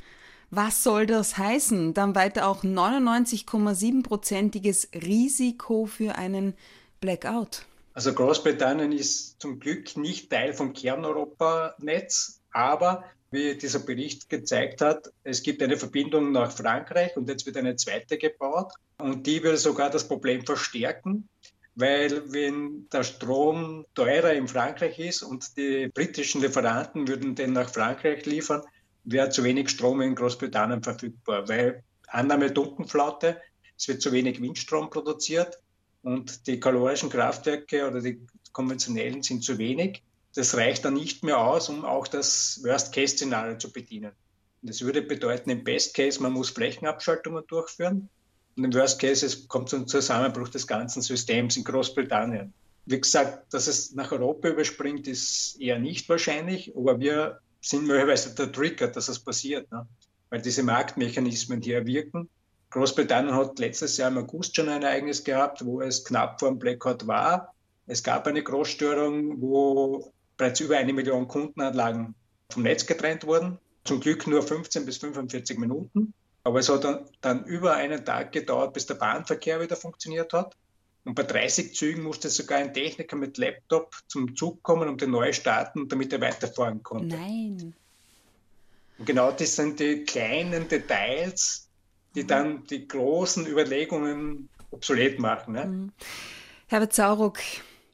Was 0.51 0.83
soll 0.83 1.07
das 1.07 1.37
heißen? 1.37 1.93
Dann 1.95 2.15
weiter 2.15 2.49
auch 2.49 2.65
99,7-prozentiges 2.65 4.89
Risiko 4.95 5.87
für 5.87 6.17
einen 6.17 6.55
Blackout. 7.01 7.67
Also 7.95 8.15
Großbritannien 8.15 8.93
ist 8.93 9.41
zum 9.41 9.61
Glück 9.61 9.97
nicht 9.97 10.31
Teil 10.31 10.55
vom 10.55 10.73
Kerneuropa-Netz, 10.73 12.41
aber 12.53 13.05
wie 13.31 13.57
dieser 13.57 13.81
Bericht 13.81 14.29
gezeigt 14.29 14.81
hat, 14.81 15.13
es 15.23 15.43
gibt 15.43 15.63
eine 15.63 15.77
Verbindung 15.77 16.33
nach 16.33 16.51
Frankreich 16.53 17.17
und 17.17 17.29
jetzt 17.29 17.45
wird 17.47 17.57
eine 17.57 17.77
zweite 17.77 18.17
gebaut 18.17 18.73
und 18.99 19.27
die 19.27 19.43
würde 19.43 19.59
sogar 19.59 19.91
das 19.91 20.09
Problem 20.09 20.45
verstärken, 20.47 21.29
weil 21.75 22.33
wenn 22.33 22.89
der 22.91 23.05
Strom 23.05 23.85
teurer 23.95 24.33
in 24.33 24.49
Frankreich 24.49 24.99
ist 24.99 25.23
und 25.23 25.57
die 25.57 25.89
britischen 25.89 26.41
Lieferanten 26.41 27.07
würden 27.07 27.35
den 27.35 27.53
nach 27.53 27.71
Frankreich 27.71 28.25
liefern, 28.25 28.63
wäre 29.05 29.31
zu 29.31 29.45
wenig 29.45 29.69
Strom 29.69 30.01
in 30.01 30.15
Großbritannien 30.15 30.83
verfügbar, 30.83 31.49
weil 31.49 31.85
Annahme 32.09 32.51
Dunkelflaute, 32.51 33.41
es 33.77 33.89
wird 33.89 34.03
zu 34.03 34.13
wenig 34.13 34.41
Windstrom 34.41 34.91
produziert 34.91 35.59
und 36.03 36.47
die 36.47 36.59
kalorischen 36.59 37.11
Kraftwerke 37.11 37.87
oder 37.87 38.01
die 38.01 38.21
konventionellen 38.53 39.23
sind 39.23 39.45
zu 39.45 39.59
wenig 39.59 40.03
das 40.39 40.57
reicht 40.57 40.85
dann 40.85 40.95
nicht 40.95 41.25
mehr 41.25 41.41
aus, 41.41 41.69
um 41.69 41.85
auch 41.85 42.07
das 42.07 42.61
Worst-Case-Szenario 42.63 43.59
zu 43.59 43.73
bedienen. 43.73 44.13
Und 44.63 44.71
das 44.71 44.83
würde 44.83 45.03
bedeuten, 45.03 45.51
im 45.51 45.65
Best-Case, 45.65 46.23
man 46.23 46.33
muss 46.33 46.51
Flächenabschaltungen 46.51 47.43
durchführen. 47.49 48.09
Und 48.57 48.65
im 48.65 48.73
Worst-Case, 48.73 49.27
es 49.27 49.49
kommt 49.49 49.69
zum 49.69 49.89
Zusammenbruch 49.89 50.49
des 50.49 50.69
ganzen 50.69 51.03
Systems 51.03 51.57
in 51.57 51.65
Großbritannien. 51.65 52.55
Wie 52.87 53.01
gesagt, 53.01 53.53
dass 53.53 53.67
es 53.67 53.97
nach 53.97 54.13
Europa 54.13 54.51
überspringt, 54.51 55.09
ist 55.09 55.61
eher 55.61 55.81
nicht 55.81 56.09
wahrscheinlich, 56.09 56.73
aber 56.77 57.01
wir 57.01 57.41
sind 57.61 57.89
möglicherweise 57.89 58.33
der 58.33 58.53
Trigger, 58.53 58.87
dass 58.87 59.09
es 59.09 59.19
passiert, 59.19 59.69
ne? 59.73 59.89
weil 60.31 60.41
diese 60.41 60.63
Marktmechanismen 60.63 61.61
hier 61.63 61.85
wirken. 61.85 62.29
Großbritannien 62.71 63.35
hat 63.35 63.59
letztes 63.59 63.97
Jahr 63.97 64.13
im 64.13 64.19
August 64.19 64.55
schon 64.55 64.69
ein 64.69 64.85
Ereignis 64.85 65.25
gehabt, 65.25 65.65
wo 65.65 65.81
es 65.81 66.05
knapp 66.05 66.39
vor 66.39 66.51
dem 66.51 66.61
Blackout 66.61 67.09
war. 67.09 67.53
Es 67.89 68.05
gab 68.05 68.27
eine 68.29 68.43
Großstörung, 68.43 69.41
wo 69.41 70.13
bereits 70.39 70.61
über 70.61 70.79
eine 70.79 70.95
Million 70.95 71.29
Kundenanlagen 71.29 72.15
vom 72.51 72.63
Netz 72.63 72.87
getrennt 72.87 73.27
wurden. 73.27 73.59
Zum 73.85 74.01
Glück 74.01 74.27
nur 74.27 74.43
15 74.43 74.87
bis 74.87 74.97
45 74.99 75.59
Minuten. 75.59 76.15
Aber 76.45 76.61
es 76.61 76.69
hat 76.71 76.85
dann, 76.85 77.05
dann 77.21 77.45
über 77.45 77.75
einen 77.75 78.05
Tag 78.07 78.33
gedauert, 78.33 78.73
bis 78.73 78.87
der 78.87 78.95
Bahnverkehr 78.95 79.61
wieder 79.61 79.77
funktioniert 79.77 80.33
hat. 80.33 80.57
Und 81.05 81.15
bei 81.15 81.23
30 81.23 81.75
Zügen 81.75 82.03
musste 82.03 82.29
sogar 82.29 82.59
ein 82.59 82.73
Techniker 82.73 83.17
mit 83.17 83.39
Laptop 83.39 83.95
zum 84.09 84.37
Zug 84.37 84.63
kommen, 84.63 84.89
um 84.89 84.97
den 84.97 85.11
neu 85.11 85.33
starten, 85.33 85.89
damit 85.89 86.13
er 86.13 86.21
weiterfahren 86.21 86.83
konnte. 86.83 87.17
Nein. 87.17 87.75
Und 88.99 89.07
genau 89.07 89.31
das 89.31 89.57
sind 89.57 89.81
die 89.81 90.05
kleinen 90.05 90.69
Details, 90.69 91.69
die 92.15 92.27
dann 92.27 92.65
die 92.67 92.87
großen 92.87 93.47
Überlegungen 93.47 94.49
obsolet 94.71 95.19
machen. 95.19 95.55
Ne? 95.55 95.65
Mhm. 95.65 95.93
Herbert 96.67 96.93
Sauruck, 96.93 97.39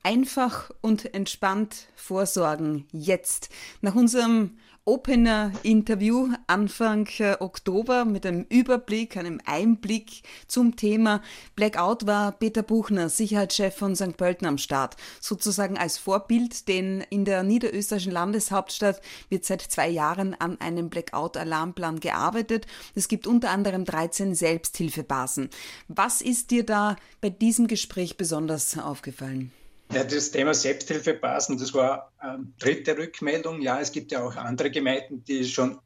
Einfach 0.06 0.70
und 0.82 1.14
entspannt 1.14 1.88
vorsorgen. 1.96 2.84
Jetzt. 2.92 3.49
Nach 3.80 3.94
unserem 3.94 4.58
Opener-Interview 4.84 6.28
Anfang 6.46 7.08
äh, 7.18 7.37
Oktober 7.40 8.04
mit 8.04 8.26
einem 8.26 8.44
Überblick, 8.50 9.16
einem 9.16 9.40
Einblick 9.46 10.20
zum 10.46 10.76
Thema 10.76 11.23
Blackout 11.56 12.06
war 12.06 12.32
Peter 12.32 12.62
Buchner, 12.62 13.08
Sicherheitschef 13.08 13.75
von 13.75 13.96
St. 13.96 14.18
Pölten 14.18 14.46
am 14.46 14.58
Start. 14.58 14.96
Sozusagen 15.23 15.78
als 15.78 15.96
Vorbild, 15.96 16.68
denn 16.68 17.02
in 17.08 17.25
der 17.25 17.42
niederösterreichischen 17.42 18.12
Landeshauptstadt 18.12 19.00
wird 19.30 19.46
seit 19.46 19.62
zwei 19.62 19.88
Jahren 19.88 20.34
an 20.34 20.61
einem 20.61 20.90
Blackout-Alarmplan 20.90 22.00
gearbeitet. 22.00 22.66
Es 22.94 23.08
gibt 23.08 23.26
unter 23.26 23.52
anderem 23.52 23.87
13 23.87 24.34
Selbsthilfebasen. 24.34 25.49
Was 25.88 26.20
ist 26.20 26.50
dir 26.50 26.66
da 26.66 26.96
bei 27.23 27.30
diesem 27.30 27.68
Gespräch 27.68 28.18
besonders 28.18 28.76
aufgefallen? 28.76 29.50
Ja, 29.94 30.02
das 30.02 30.32
Thema 30.32 30.54
Selbsthilfebasen, 30.54 31.56
das 31.56 31.72
war 31.72 32.10
ähm, 32.20 32.52
dritte 32.58 32.98
Rückmeldung. 32.98 33.60
Ja, 33.60 33.80
es 33.80 33.92
gibt 33.92 34.10
ja 34.10 34.24
auch 34.24 34.34
andere 34.34 34.72
Gemeinden, 34.72 35.22
die 35.22 35.44
schon 35.44 35.78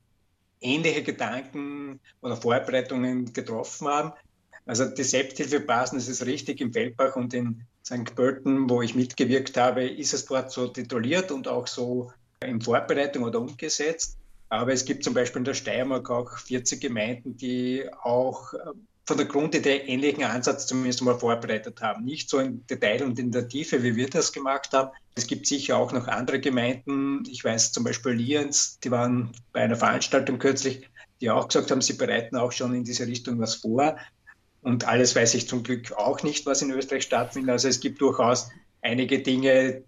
ähnliche 0.62 1.02
Gedanken 1.02 2.00
oder 2.22 2.36
Vorbereitungen 2.36 3.34
getroffen 3.34 3.86
haben. 3.86 4.12
Also 4.64 4.86
die 4.86 5.02
Selbsthilfebasen, 5.02 5.98
das 5.98 6.08
ist 6.08 6.24
richtig, 6.24 6.62
im 6.62 6.72
Feldbach 6.72 7.16
und 7.16 7.34
in 7.34 7.66
St. 7.84 8.14
Pölten, 8.14 8.70
wo 8.70 8.80
ich 8.80 8.94
mitgewirkt 8.94 9.58
habe, 9.58 9.86
ist 9.86 10.14
es 10.14 10.24
dort 10.24 10.52
so 10.52 10.68
tituliert 10.68 11.30
und 11.30 11.46
auch 11.46 11.66
so 11.66 12.10
in 12.42 12.62
Vorbereitung 12.62 13.24
oder 13.24 13.40
umgesetzt. 13.40 14.16
Aber 14.48 14.72
es 14.72 14.86
gibt 14.86 15.04
zum 15.04 15.12
Beispiel 15.12 15.40
in 15.40 15.44
der 15.44 15.54
Steiermark 15.54 16.08
auch 16.08 16.38
40 16.38 16.80
Gemeinden, 16.80 17.36
die 17.36 17.84
auch 18.02 18.54
ähm, 18.54 18.87
von 19.08 19.16
der 19.16 19.24
Grundidee 19.24 19.78
ähnlichen 19.86 20.22
Ansatz 20.22 20.66
zumindest 20.66 21.00
mal 21.00 21.18
vorbereitet 21.18 21.80
haben. 21.80 22.04
Nicht 22.04 22.28
so 22.28 22.40
im 22.40 22.66
Detail 22.66 23.02
und 23.02 23.18
in 23.18 23.32
der 23.32 23.48
Tiefe, 23.48 23.82
wie 23.82 23.96
wir 23.96 24.10
das 24.10 24.34
gemacht 24.34 24.74
haben. 24.74 24.90
Es 25.14 25.26
gibt 25.26 25.46
sicher 25.46 25.78
auch 25.78 25.92
noch 25.92 26.08
andere 26.08 26.40
Gemeinden. 26.40 27.22
Ich 27.26 27.42
weiß 27.42 27.72
zum 27.72 27.84
Beispiel 27.84 28.12
Lienz, 28.12 28.78
die 28.80 28.90
waren 28.90 29.32
bei 29.54 29.62
einer 29.62 29.76
Veranstaltung 29.76 30.38
kürzlich, 30.38 30.90
die 31.22 31.30
auch 31.30 31.48
gesagt 31.48 31.70
haben, 31.70 31.80
sie 31.80 31.94
bereiten 31.94 32.36
auch 32.36 32.52
schon 32.52 32.74
in 32.74 32.84
diese 32.84 33.06
Richtung 33.06 33.40
was 33.40 33.54
vor. 33.54 33.96
Und 34.60 34.86
alles 34.86 35.16
weiß 35.16 35.32
ich 35.32 35.48
zum 35.48 35.62
Glück 35.62 35.90
auch 35.92 36.22
nicht, 36.22 36.44
was 36.44 36.60
in 36.60 36.70
Österreich 36.70 37.04
stattfindet. 37.04 37.50
Also 37.50 37.68
es 37.68 37.80
gibt 37.80 38.02
durchaus 38.02 38.50
einige 38.82 39.20
Dinge, 39.20 39.84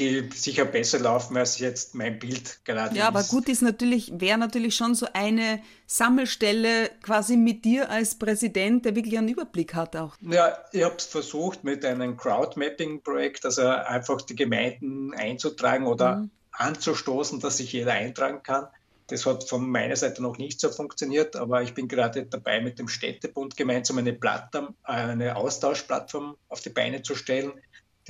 die 0.00 0.28
sicher 0.34 0.64
besser 0.64 0.98
laufen 0.98 1.36
als 1.36 1.58
jetzt 1.58 1.94
mein 1.94 2.18
Bild 2.18 2.64
gerade. 2.64 2.96
Ja, 2.96 3.04
ist. 3.04 3.08
aber 3.08 3.22
gut 3.24 3.48
ist 3.48 3.62
natürlich, 3.62 4.10
wäre 4.14 4.38
natürlich 4.38 4.74
schon 4.74 4.94
so 4.94 5.06
eine 5.12 5.60
Sammelstelle 5.86 6.90
quasi 7.02 7.36
mit 7.36 7.64
dir 7.64 7.90
als 7.90 8.14
Präsident, 8.14 8.84
der 8.84 8.96
wirklich 8.96 9.18
einen 9.18 9.28
Überblick 9.28 9.74
hat 9.74 9.94
auch. 9.96 10.16
Ja, 10.22 10.56
ich 10.72 10.82
habe 10.82 10.96
es 10.96 11.04
versucht 11.04 11.62
mit 11.62 11.84
einem 11.84 12.16
Crowdmapping-Projekt, 12.16 13.44
also 13.44 13.66
einfach 13.66 14.22
die 14.22 14.34
Gemeinden 14.34 15.12
einzutragen 15.14 15.86
oder 15.86 16.16
mhm. 16.16 16.30
anzustoßen, 16.52 17.40
dass 17.40 17.58
sich 17.58 17.72
jeder 17.72 17.92
eintragen 17.92 18.42
kann. 18.42 18.66
Das 19.08 19.26
hat 19.26 19.48
von 19.48 19.68
meiner 19.68 19.96
Seite 19.96 20.22
noch 20.22 20.38
nicht 20.38 20.60
so 20.60 20.70
funktioniert, 20.70 21.34
aber 21.34 21.62
ich 21.62 21.74
bin 21.74 21.88
gerade 21.88 22.24
dabei, 22.26 22.60
mit 22.60 22.78
dem 22.78 22.88
Städtebund 22.88 23.56
gemeinsam 23.56 23.98
eine 23.98 24.12
Plattform, 24.12 24.74
eine 24.84 25.34
Austauschplattform 25.36 26.36
auf 26.48 26.60
die 26.60 26.70
Beine 26.70 27.02
zu 27.02 27.16
stellen, 27.16 27.52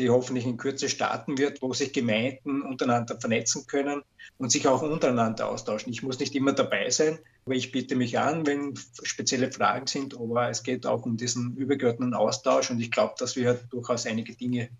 die 0.00 0.10
hoffentlich 0.10 0.46
in 0.46 0.56
Kürze 0.56 0.88
starten 0.88 1.36
wird, 1.36 1.60
wo 1.60 1.74
sich 1.74 1.92
Gemeinden 1.92 2.62
untereinander 2.62 3.20
vernetzen 3.20 3.66
können 3.66 4.02
und 4.38 4.50
sich 4.50 4.66
auch 4.66 4.80
untereinander 4.80 5.48
austauschen. 5.48 5.92
Ich 5.92 6.02
muss 6.02 6.18
nicht 6.18 6.34
immer 6.34 6.52
dabei 6.52 6.88
sein, 6.88 7.18
aber 7.44 7.54
ich 7.54 7.70
biete 7.70 7.96
mich 7.96 8.18
an, 8.18 8.46
wenn 8.46 8.74
spezielle 9.02 9.52
Fragen 9.52 9.86
sind. 9.86 10.18
Aber 10.18 10.48
es 10.48 10.62
geht 10.62 10.86
auch 10.86 11.04
um 11.04 11.18
diesen 11.18 11.54
übergeordneten 11.56 12.14
Austausch 12.14 12.70
und 12.70 12.80
ich 12.80 12.90
glaube, 12.90 13.14
dass 13.18 13.36
wir 13.36 13.54
durchaus 13.70 14.06
einige 14.06 14.34
Dinge 14.34 14.70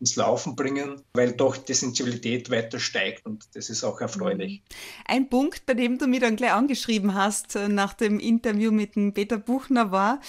ins 0.00 0.16
Laufen 0.16 0.56
bringen, 0.56 1.02
weil 1.12 1.32
doch 1.32 1.56
die 1.56 1.74
Sensibilität 1.74 2.50
weiter 2.50 2.80
steigt 2.80 3.26
und 3.26 3.44
das 3.54 3.68
ist 3.68 3.84
auch 3.84 4.00
erfreulich. 4.00 4.62
Ein 5.06 5.28
Punkt, 5.28 5.66
bei 5.66 5.74
dem 5.74 5.98
du 5.98 6.06
mir 6.06 6.20
dann 6.20 6.36
gleich 6.36 6.52
angeschrieben 6.52 7.14
hast 7.14 7.54
äh, 7.54 7.68
nach 7.68 7.92
dem 7.92 8.18
Interview 8.18 8.72
mit 8.72 8.96
dem 8.96 9.12
Peter 9.12 9.36
Buchner 9.36 9.92
war, 9.92 10.20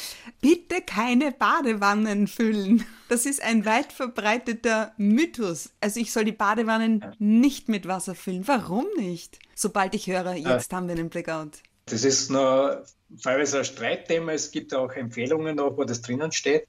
bitte 0.42 0.82
keine 0.82 1.32
Badewannen 1.32 2.28
füllen. 2.28 2.86
Das 3.08 3.26
ist 3.26 3.42
ein 3.42 3.66
weit 3.66 3.94
verbreiteter 3.94 4.94
Mythos. 4.98 5.72
Also 5.80 6.00
ich 6.00 6.12
soll 6.12 6.26
die 6.26 6.32
Badewannen 6.32 7.06
nicht 7.20 7.70
mit 7.70 7.88
Wasser 7.88 8.16
füllen. 8.16 8.48
Warum 8.48 8.86
nicht? 8.98 9.40
Sobald 9.56 9.96
ich 9.96 10.08
höre, 10.08 10.34
jetzt 10.36 10.74
haben 10.74 10.88
wir 10.88 10.96
einen 10.96 11.10
Blackout. 11.10 11.60
Das 11.86 12.04
ist 12.04 12.30
noch 12.30 12.84
teilweise 13.22 13.60
ein 13.60 13.66
Streitthema. 13.66 14.34
Es 14.34 14.52
gibt 14.52 14.74
auch 14.74 14.92
Empfehlungen, 14.92 15.56
noch, 15.56 15.78
wo 15.78 15.84
das 15.84 16.02
drinnen 16.02 16.32
steht. 16.32 16.68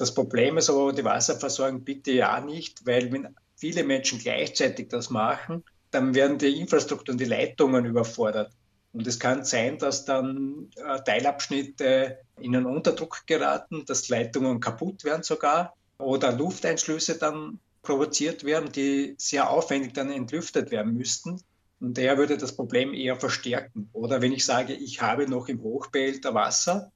Das 0.00 0.14
Problem 0.14 0.56
ist 0.56 0.70
aber 0.70 0.94
die 0.94 1.04
Wasserversorgung 1.04 1.84
bitte 1.84 2.12
ja 2.12 2.40
nicht, 2.40 2.86
weil 2.86 3.12
wenn 3.12 3.36
viele 3.54 3.84
Menschen 3.84 4.18
gleichzeitig 4.18 4.88
das 4.88 5.10
machen, 5.10 5.62
dann 5.90 6.14
werden 6.14 6.38
die 6.38 6.58
Infrastruktur 6.58 7.12
und 7.12 7.18
die 7.20 7.26
Leitungen 7.26 7.84
überfordert. 7.84 8.50
Und 8.94 9.06
es 9.06 9.20
kann 9.20 9.44
sein, 9.44 9.76
dass 9.76 10.06
dann 10.06 10.70
äh, 10.76 11.02
Teilabschnitte 11.02 12.16
in 12.40 12.56
einen 12.56 12.64
Unterdruck 12.64 13.26
geraten, 13.26 13.84
dass 13.84 14.08
Leitungen 14.08 14.58
kaputt 14.60 15.04
werden 15.04 15.22
sogar 15.22 15.76
oder 15.98 16.32
Lufteinschlüsse 16.32 17.18
dann 17.18 17.58
provoziert 17.82 18.44
werden, 18.44 18.72
die 18.72 19.16
sehr 19.18 19.50
aufwendig 19.50 19.92
dann 19.92 20.10
entlüftet 20.10 20.70
werden 20.70 20.94
müssten. 20.94 21.42
Und 21.78 21.98
der 21.98 22.16
würde 22.16 22.38
das 22.38 22.56
Problem 22.56 22.94
eher 22.94 23.16
verstärken. 23.16 23.90
Oder 23.92 24.22
wenn 24.22 24.32
ich 24.32 24.46
sage, 24.46 24.72
ich 24.72 25.02
habe 25.02 25.28
noch 25.28 25.48
im 25.48 25.60
Hochbehälter 25.60 26.32
Wasser, 26.32 26.90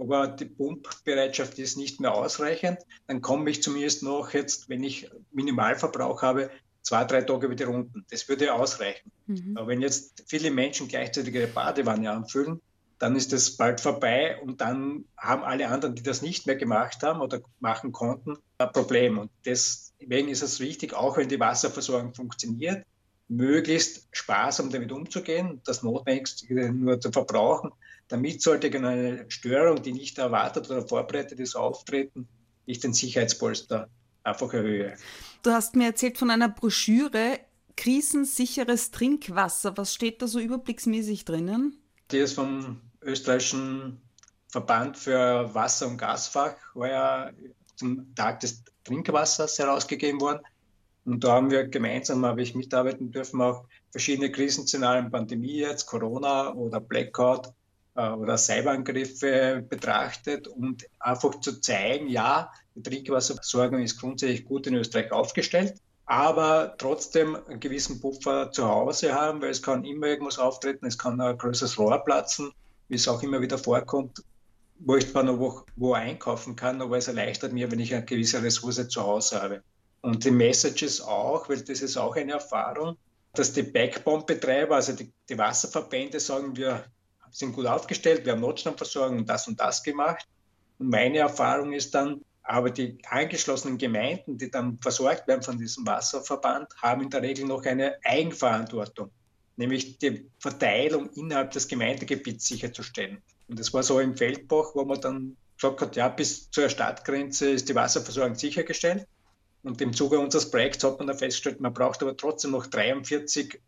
aber 0.00 0.28
die 0.28 0.46
Pumpbereitschaft 0.46 1.58
ist 1.58 1.76
nicht 1.76 2.00
mehr 2.00 2.14
ausreichend, 2.14 2.78
dann 3.06 3.20
komme 3.20 3.50
ich 3.50 3.62
zumindest 3.62 4.02
noch 4.02 4.32
jetzt, 4.32 4.68
wenn 4.68 4.82
ich 4.82 5.10
Minimalverbrauch 5.32 6.22
habe, 6.22 6.50
zwei, 6.82 7.04
drei 7.04 7.22
Tage 7.22 7.50
wieder 7.50 7.68
unten. 7.68 8.04
Das 8.10 8.28
würde 8.28 8.54
ausreichen. 8.54 9.12
Mhm. 9.26 9.56
Aber 9.56 9.68
wenn 9.68 9.82
jetzt 9.82 10.24
viele 10.26 10.50
Menschen 10.50 10.88
gleichzeitig 10.88 11.34
ihre 11.34 11.46
Badewanne 11.46 12.10
anfüllen, 12.10 12.60
dann 12.98 13.16
ist 13.16 13.32
das 13.32 13.56
bald 13.56 13.80
vorbei 13.80 14.38
und 14.42 14.60
dann 14.60 15.04
haben 15.16 15.42
alle 15.42 15.68
anderen, 15.68 15.94
die 15.94 16.02
das 16.02 16.20
nicht 16.20 16.46
mehr 16.46 16.56
gemacht 16.56 17.02
haben 17.02 17.20
oder 17.20 17.40
machen 17.58 17.92
konnten, 17.92 18.36
ein 18.58 18.72
Problem. 18.72 19.18
Und 19.18 19.30
deswegen 19.44 20.28
ist 20.28 20.42
es 20.42 20.60
wichtig, 20.60 20.92
auch 20.92 21.16
wenn 21.16 21.28
die 21.28 21.40
Wasserversorgung 21.40 22.14
funktioniert, 22.14 22.84
möglichst 23.28 24.08
sparsam 24.12 24.70
damit 24.70 24.92
umzugehen, 24.92 25.62
das 25.64 25.82
Notwendigste 25.82 26.72
nur 26.72 27.00
zu 27.00 27.10
verbrauchen. 27.10 27.70
Damit 28.10 28.42
sollte 28.42 28.66
eine 28.76 29.24
Störung, 29.28 29.82
die 29.82 29.92
nicht 29.92 30.18
erwartet 30.18 30.68
oder 30.68 30.86
vorbereitet 30.86 31.38
ist, 31.38 31.54
auftreten, 31.54 32.28
ich 32.66 32.80
den 32.80 32.92
Sicherheitspolster 32.92 33.88
einfach 34.24 34.52
erhöhe. 34.52 34.96
Du 35.42 35.52
hast 35.52 35.76
mir 35.76 35.86
erzählt 35.86 36.18
von 36.18 36.30
einer 36.30 36.48
Broschüre, 36.48 37.38
krisensicheres 37.76 38.90
Trinkwasser. 38.90 39.76
Was 39.76 39.94
steht 39.94 40.20
da 40.20 40.26
so 40.26 40.40
überblicksmäßig 40.40 41.24
drinnen? 41.24 41.78
Die 42.10 42.18
ist 42.18 42.32
vom 42.34 42.80
österreichischen 43.00 44.00
Verband 44.48 44.98
für 44.98 45.54
Wasser- 45.54 45.86
und 45.86 45.96
Gasfach, 45.96 46.56
ja 46.74 47.30
zum 47.76 48.12
Tag 48.16 48.40
des 48.40 48.64
Trinkwassers 48.82 49.58
herausgegeben 49.58 50.20
worden. 50.20 50.40
Und 51.04 51.22
da 51.22 51.32
haben 51.34 51.50
wir 51.50 51.68
gemeinsam, 51.68 52.26
habe 52.26 52.42
ich 52.42 52.56
mitarbeiten 52.56 53.12
dürfen, 53.12 53.40
auch 53.40 53.64
verschiedene 53.92 54.32
Krisenszenarien, 54.32 55.10
Pandemie 55.10 55.58
jetzt, 55.58 55.86
Corona 55.86 56.52
oder 56.52 56.80
Blackout 56.80 57.52
oder 57.94 58.38
Cyberangriffe 58.38 59.64
betrachtet 59.68 60.48
und 60.48 60.86
einfach 60.98 61.40
zu 61.40 61.60
zeigen, 61.60 62.08
ja, 62.08 62.50
die 62.74 62.82
Trinkwasserversorgung 62.82 63.82
ist 63.82 64.00
grundsätzlich 64.00 64.44
gut 64.44 64.66
in 64.66 64.74
Österreich 64.74 65.12
aufgestellt, 65.12 65.74
aber 66.06 66.74
trotzdem 66.78 67.36
einen 67.36 67.60
gewissen 67.60 68.00
Puffer 68.00 68.50
zu 68.52 68.68
Hause 68.68 69.14
haben, 69.14 69.42
weil 69.42 69.50
es 69.50 69.62
kann 69.62 69.84
immer 69.84 70.06
irgendwas 70.06 70.38
auftreten, 70.38 70.86
es 70.86 70.98
kann 70.98 71.20
ein 71.20 71.36
größeres 71.36 71.78
Rohr 71.78 71.98
platzen, 71.98 72.52
wie 72.88 72.96
es 72.96 73.08
auch 73.08 73.22
immer 73.22 73.40
wieder 73.40 73.58
vorkommt, 73.58 74.22
wo 74.80 74.96
ich 74.96 75.10
zwar 75.10 75.22
noch 75.22 75.64
wo, 75.76 75.92
einkaufen 75.92 76.56
kann, 76.56 76.80
aber 76.80 76.96
es 76.96 77.08
erleichtert 77.08 77.52
mir, 77.52 77.70
wenn 77.70 77.80
ich 77.80 77.94
eine 77.94 78.04
gewisse 78.04 78.42
Ressource 78.42 78.88
zu 78.88 79.02
Hause 79.02 79.42
habe. 79.42 79.62
Und 80.00 80.24
die 80.24 80.30
Message 80.30 80.82
ist 80.82 81.00
auch, 81.02 81.48
weil 81.48 81.60
das 81.60 81.82
ist 81.82 81.96
auch 81.96 82.16
eine 82.16 82.32
Erfahrung, 82.32 82.96
dass 83.34 83.52
die 83.52 83.62
Backbone-Betreiber, 83.62 84.76
also 84.76 84.92
die, 84.92 85.12
die, 85.28 85.38
Wasserverbände 85.38 86.18
sagen, 86.18 86.56
wir 86.56 86.84
sind 87.30 87.54
gut 87.54 87.66
aufgestellt, 87.66 88.24
wir 88.24 88.32
haben 88.32 88.40
Notstromversorgung 88.40 89.18
und 89.18 89.28
das 89.28 89.48
und 89.48 89.58
das 89.60 89.82
gemacht. 89.82 90.26
Und 90.78 90.88
meine 90.88 91.18
Erfahrung 91.18 91.72
ist 91.72 91.94
dann, 91.94 92.22
aber 92.42 92.70
die 92.70 92.98
angeschlossenen 93.08 93.78
Gemeinden, 93.78 94.38
die 94.38 94.50
dann 94.50 94.78
versorgt 94.80 95.28
werden 95.28 95.42
von 95.42 95.58
diesem 95.58 95.86
Wasserverband, 95.86 96.68
haben 96.82 97.02
in 97.02 97.10
der 97.10 97.22
Regel 97.22 97.46
noch 97.46 97.64
eine 97.64 97.96
Eigenverantwortung, 98.04 99.10
nämlich 99.56 99.98
die 99.98 100.26
Verteilung 100.38 101.10
innerhalb 101.10 101.50
des 101.52 101.68
Gemeindegebiets 101.68 102.46
sicherzustellen. 102.46 103.22
Und 103.48 103.58
das 103.58 103.72
war 103.72 103.82
so 103.82 104.00
im 104.00 104.16
Feldbach, 104.16 104.70
wo 104.74 104.84
man 104.84 105.00
dann 105.00 105.36
gesagt 105.56 105.80
hat, 105.80 105.96
ja, 105.96 106.08
bis 106.08 106.50
zur 106.50 106.68
Stadtgrenze 106.68 107.50
ist 107.50 107.68
die 107.68 107.74
Wasserversorgung 107.74 108.34
sichergestellt. 108.34 109.06
Und 109.62 109.80
im 109.82 109.92
Zuge 109.92 110.18
unseres 110.18 110.50
Projekts 110.50 110.82
hat 110.84 110.98
man 110.98 111.08
dann 111.08 111.18
festgestellt, 111.18 111.60
man 111.60 111.74
braucht 111.74 112.02
aber 112.02 112.16
trotzdem 112.16 112.52
noch 112.52 112.66
43 112.66 113.60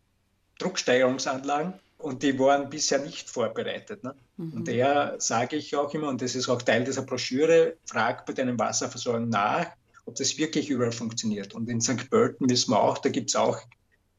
Drucksteigerungsanlagen 0.57 1.79
und 2.03 2.21
die 2.21 2.37
waren 2.37 2.69
bisher 2.69 2.99
nicht 2.99 3.29
vorbereitet. 3.29 4.03
Ne? 4.03 4.13
Mhm. 4.37 4.53
Und 4.53 4.67
der 4.67 5.15
sage 5.19 5.55
ich 5.55 5.75
auch 5.75 5.93
immer, 5.93 6.09
und 6.09 6.21
das 6.21 6.35
ist 6.35 6.49
auch 6.49 6.61
Teil 6.61 6.83
dieser 6.83 7.03
Broschüre, 7.03 7.77
frag 7.85 8.25
bei 8.25 8.33
deinem 8.33 8.59
Wasserversorgung 8.59 9.29
nach, 9.29 9.67
ob 10.05 10.15
das 10.15 10.37
wirklich 10.37 10.69
überall 10.69 10.91
funktioniert. 10.91 11.55
Und 11.55 11.69
in 11.69 11.79
St. 11.79 12.09
Pölten 12.09 12.49
wissen 12.49 12.71
wir 12.71 12.81
auch, 12.81 12.97
da 12.97 13.09
gibt 13.09 13.29
es 13.29 13.35
auch 13.37 13.57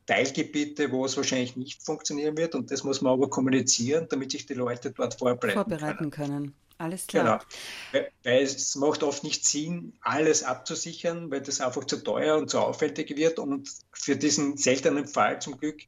Teilgebiete, 0.06 0.90
wo 0.92 1.04
es 1.04 1.16
wahrscheinlich 1.16 1.56
nicht 1.56 1.82
funktionieren 1.82 2.36
wird. 2.38 2.54
Und 2.54 2.70
das 2.70 2.84
muss 2.84 3.02
man 3.02 3.12
aber 3.12 3.28
kommunizieren, 3.28 4.06
damit 4.08 4.32
sich 4.32 4.46
die 4.46 4.54
Leute 4.54 4.90
dort 4.90 5.18
vorbereiten, 5.18 5.54
vorbereiten 5.54 6.10
können. 6.10 6.42
können. 6.42 6.54
Alles 6.78 7.06
klar. 7.06 7.44
Genau. 7.92 8.06
Weil 8.24 8.42
es 8.42 8.74
macht 8.76 9.02
oft 9.02 9.24
nicht 9.24 9.46
Sinn, 9.46 9.92
alles 10.00 10.42
abzusichern, 10.42 11.30
weil 11.30 11.42
das 11.42 11.60
einfach 11.60 11.84
zu 11.84 12.02
teuer 12.02 12.36
und 12.36 12.50
zu 12.50 12.58
aufwendig 12.58 13.14
wird. 13.16 13.38
Und 13.38 13.68
für 13.92 14.16
diesen 14.16 14.56
seltenen 14.56 15.06
Fall 15.06 15.40
zum 15.40 15.58
Glück 15.58 15.82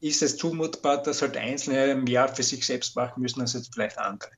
ist 0.00 0.22
es 0.22 0.36
zumutbar, 0.36 1.02
dass 1.02 1.22
halt 1.22 1.36
Einzelne 1.36 1.94
mehr 1.94 2.28
für 2.28 2.42
sich 2.42 2.66
selbst 2.66 2.96
machen 2.96 3.22
müssen 3.22 3.40
als 3.40 3.54
jetzt 3.54 3.72
vielleicht 3.72 3.98
andere. 3.98 4.30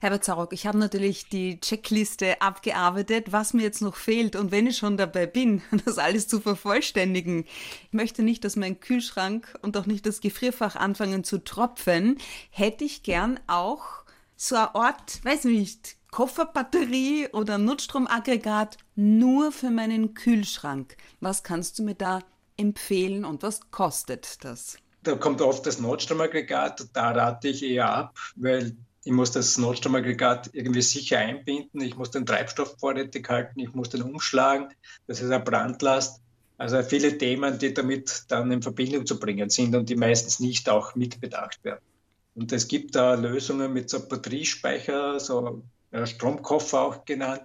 Herbert 0.00 0.24
Zarok, 0.24 0.52
ich 0.52 0.66
habe 0.66 0.78
natürlich 0.78 1.28
die 1.28 1.60
Checkliste 1.60 2.42
abgearbeitet, 2.42 3.30
was 3.30 3.54
mir 3.54 3.62
jetzt 3.62 3.82
noch 3.82 3.94
fehlt. 3.94 4.34
Und 4.34 4.50
wenn 4.50 4.66
ich 4.66 4.78
schon 4.78 4.96
dabei 4.96 5.26
bin, 5.26 5.62
das 5.84 5.98
alles 5.98 6.26
zu 6.26 6.40
vervollständigen, 6.40 7.44
ich 7.44 7.92
möchte 7.92 8.24
nicht, 8.24 8.42
dass 8.44 8.56
mein 8.56 8.80
Kühlschrank 8.80 9.56
und 9.62 9.76
auch 9.76 9.86
nicht 9.86 10.04
das 10.04 10.20
Gefrierfach 10.20 10.74
anfangen 10.74 11.22
zu 11.22 11.44
tropfen, 11.44 12.18
hätte 12.50 12.82
ich 12.82 13.04
gern 13.04 13.38
auch 13.46 14.02
so 14.36 14.56
eine 14.56 14.74
Art, 14.74 15.24
weiß 15.24 15.44
nicht, 15.44 15.94
Kofferbatterie 16.10 17.28
oder 17.28 17.58
Nutzstromaggregat 17.58 18.78
nur 18.96 19.52
für 19.52 19.70
meinen 19.70 20.14
Kühlschrank. 20.14 20.96
Was 21.20 21.44
kannst 21.44 21.78
du 21.78 21.84
mir 21.84 21.94
da 21.94 22.18
empfehlen 22.56 23.24
und 23.24 23.44
was 23.44 23.70
kostet 23.70 24.44
das? 24.44 24.81
Da 25.02 25.16
kommt 25.16 25.40
oft 25.40 25.66
das 25.66 25.80
Notstromaggregat, 25.80 26.86
da 26.92 27.10
rate 27.10 27.48
ich 27.48 27.62
eher 27.62 27.92
ab, 27.92 28.18
weil 28.36 28.76
ich 29.04 29.12
muss 29.12 29.32
das 29.32 29.58
Notstromaggregat 29.58 30.50
irgendwie 30.52 30.82
sicher 30.82 31.18
einbinden, 31.18 31.80
ich 31.80 31.96
muss 31.96 32.12
den 32.12 32.24
Treibstoff 32.24 32.76
vorrätig 32.78 33.28
halten, 33.28 33.58
ich 33.58 33.74
muss 33.74 33.90
den 33.90 34.02
umschlagen, 34.02 34.68
das 35.08 35.20
ist 35.20 35.30
eine 35.30 35.42
Brandlast. 35.42 36.20
Also 36.56 36.80
viele 36.84 37.18
Themen, 37.18 37.58
die 37.58 37.74
damit 37.74 38.24
dann 38.28 38.52
in 38.52 38.62
Verbindung 38.62 39.04
zu 39.04 39.18
bringen 39.18 39.50
sind 39.50 39.74
und 39.74 39.88
die 39.88 39.96
meistens 39.96 40.38
nicht 40.38 40.68
auch 40.68 40.94
mitbedacht 40.94 41.64
werden. 41.64 41.80
Und 42.36 42.52
es 42.52 42.68
gibt 42.68 42.94
da 42.94 43.14
Lösungen 43.14 43.72
mit 43.72 43.90
so 43.90 44.06
Batteriespeicher, 44.06 45.18
so 45.18 45.64
Stromkoffer 46.04 46.80
auch 46.80 47.04
genannt, 47.04 47.42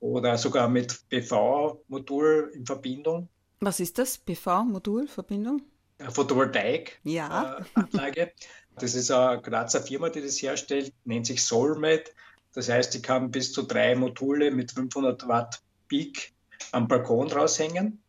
oder 0.00 0.36
sogar 0.36 0.68
mit 0.68 1.08
PV-Modul 1.08 2.52
in 2.54 2.66
Verbindung. 2.66 3.28
Was 3.60 3.80
ist 3.80 3.98
das? 3.98 4.18
PV-Modul-Verbindung? 4.18 5.62
Photovoltaik-Anlage. 5.98 7.00
Ja. 7.04 8.28
das 8.78 8.94
ist 8.94 9.10
eine 9.10 9.40
Grazer 9.42 9.82
Firma, 9.82 10.08
die 10.10 10.22
das 10.22 10.40
herstellt, 10.40 10.92
nennt 11.04 11.26
sich 11.26 11.44
Solmed. 11.44 12.12
Das 12.54 12.68
heißt, 12.68 12.94
die 12.94 13.02
kann 13.02 13.30
bis 13.30 13.52
zu 13.52 13.62
drei 13.62 13.94
Module 13.94 14.50
mit 14.50 14.72
500 14.72 15.28
Watt 15.28 15.60
Peak 15.88 16.32
am 16.72 16.88
Balkon 16.88 17.30
raushängen. 17.30 18.02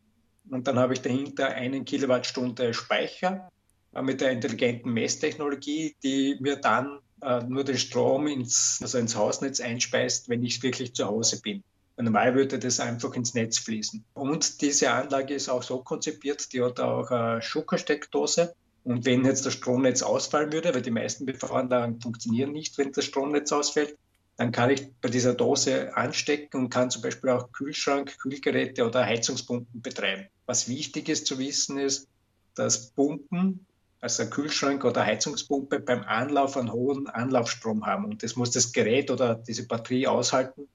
Und 0.49 0.67
dann 0.67 0.79
habe 0.79 0.93
ich 0.93 1.01
dahinter 1.01 1.47
einen 1.49 1.85
Kilowattstunde 1.85 2.73
Speicher 2.73 3.49
äh, 3.93 4.01
mit 4.01 4.21
der 4.21 4.31
intelligenten 4.31 4.91
Messtechnologie, 4.91 5.95
die 6.03 6.37
mir 6.39 6.55
dann 6.55 6.99
äh, 7.21 7.43
nur 7.43 7.63
den 7.63 7.77
Strom 7.77 8.27
ins, 8.27 8.79
also 8.81 8.97
ins 8.97 9.15
Hausnetz 9.15 9.59
einspeist, 9.59 10.29
wenn 10.29 10.43
ich 10.43 10.63
wirklich 10.63 10.95
zu 10.95 11.05
Hause 11.05 11.41
bin. 11.41 11.63
Normal 12.05 12.35
würde 12.35 12.59
das 12.59 12.79
einfach 12.79 13.13
ins 13.15 13.33
Netz 13.33 13.57
fließen. 13.57 14.03
Und 14.13 14.61
diese 14.61 14.91
Anlage 14.91 15.33
ist 15.33 15.49
auch 15.49 15.63
so 15.63 15.79
konzipiert, 15.79 16.53
die 16.53 16.61
hat 16.61 16.79
auch 16.79 17.11
eine 17.11 17.41
Schuckersteckdose. 17.41 18.55
Und 18.85 19.05
wenn 19.05 19.25
jetzt 19.25 19.45
das 19.45 19.53
Stromnetz 19.53 20.01
ausfallen 20.01 20.53
würde, 20.53 20.73
weil 20.73 20.81
die 20.81 20.91
meisten 20.91 21.25
PV-Anlagen 21.25 21.99
funktionieren 21.99 22.53
nicht, 22.53 22.77
wenn 22.77 22.91
das 22.91 23.05
Stromnetz 23.05 23.51
ausfällt, 23.51 23.97
dann 24.37 24.53
kann 24.53 24.69
ich 24.69 24.89
bei 25.01 25.09
dieser 25.09 25.33
Dose 25.33 25.95
anstecken 25.97 26.61
und 26.61 26.69
kann 26.69 26.89
zum 26.89 27.01
Beispiel 27.01 27.31
auch 27.31 27.51
Kühlschrank, 27.51 28.17
Kühlgeräte 28.19 28.85
oder 28.85 29.05
Heizungspumpen 29.05 29.81
betreiben. 29.81 30.27
Was 30.45 30.69
wichtig 30.69 31.09
ist 31.09 31.27
zu 31.27 31.37
wissen 31.37 31.77
ist, 31.77 32.07
dass 32.55 32.91
Pumpen 32.91 33.65
also 34.01 34.25
Kühlschrank 34.29 34.85
oder 34.85 35.05
Heizungspumpe 35.05 35.79
beim 35.79 36.03
Anlauf 36.03 36.55
einen 36.55 36.71
hohen 36.71 37.07
Anlaufstrom 37.07 37.85
haben. 37.85 38.05
Und 38.05 38.23
das 38.23 38.35
muss 38.35 38.51
das 38.51 38.71
Gerät 38.71 39.11
oder 39.11 39.35
diese 39.35 39.67
Batterie 39.67 40.07
aushalten, 40.07 40.69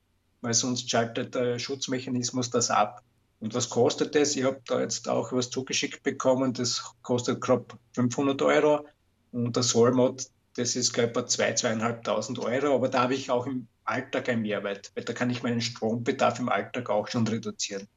weil 0.45 0.55
sonst 0.55 0.91
schaltet 0.91 1.35
der 1.35 1.59
Schutzmechanismus 1.59 2.51
das 2.51 2.71
ab. 2.71 3.03
Und 3.41 3.55
was 3.55 3.71
kostet 3.71 4.15
das? 4.15 4.37
Ich 4.37 4.45
habe 4.45 4.61
da 4.67 4.81
jetzt 4.81 5.09
auch 5.09 5.33
was 5.33 5.51
zugeschickt 5.51 6.03
bekommen, 6.03 6.53
das 6.53 6.95
kostet 7.03 7.41
grob 7.41 7.77
500 7.95 8.41
Euro. 8.43 8.87
Und 9.33 9.57
das 9.57 9.71
Solmod, 9.71 10.27
das 10.57 10.77
ist 10.77 10.93
glaube 10.93 11.13
ich 11.21 11.35
2.000, 11.35 12.05
2.500 12.05 12.39
Euro, 12.41 12.75
aber 12.75 12.89
da 12.89 13.03
habe 13.03 13.15
ich 13.15 13.31
auch 13.31 13.47
im 13.47 13.67
Alltag 13.85 14.29
einen 14.29 14.43
Mehrwert, 14.43 14.93
weil 14.95 15.05
da 15.05 15.13
kann 15.13 15.31
ich 15.31 15.43
meinen 15.43 15.61
Strombedarf 15.61 16.39
im 16.39 16.49
Alltag 16.49 16.91
auch 16.91 17.09
schon 17.09 17.27
reduzieren. 17.27 17.89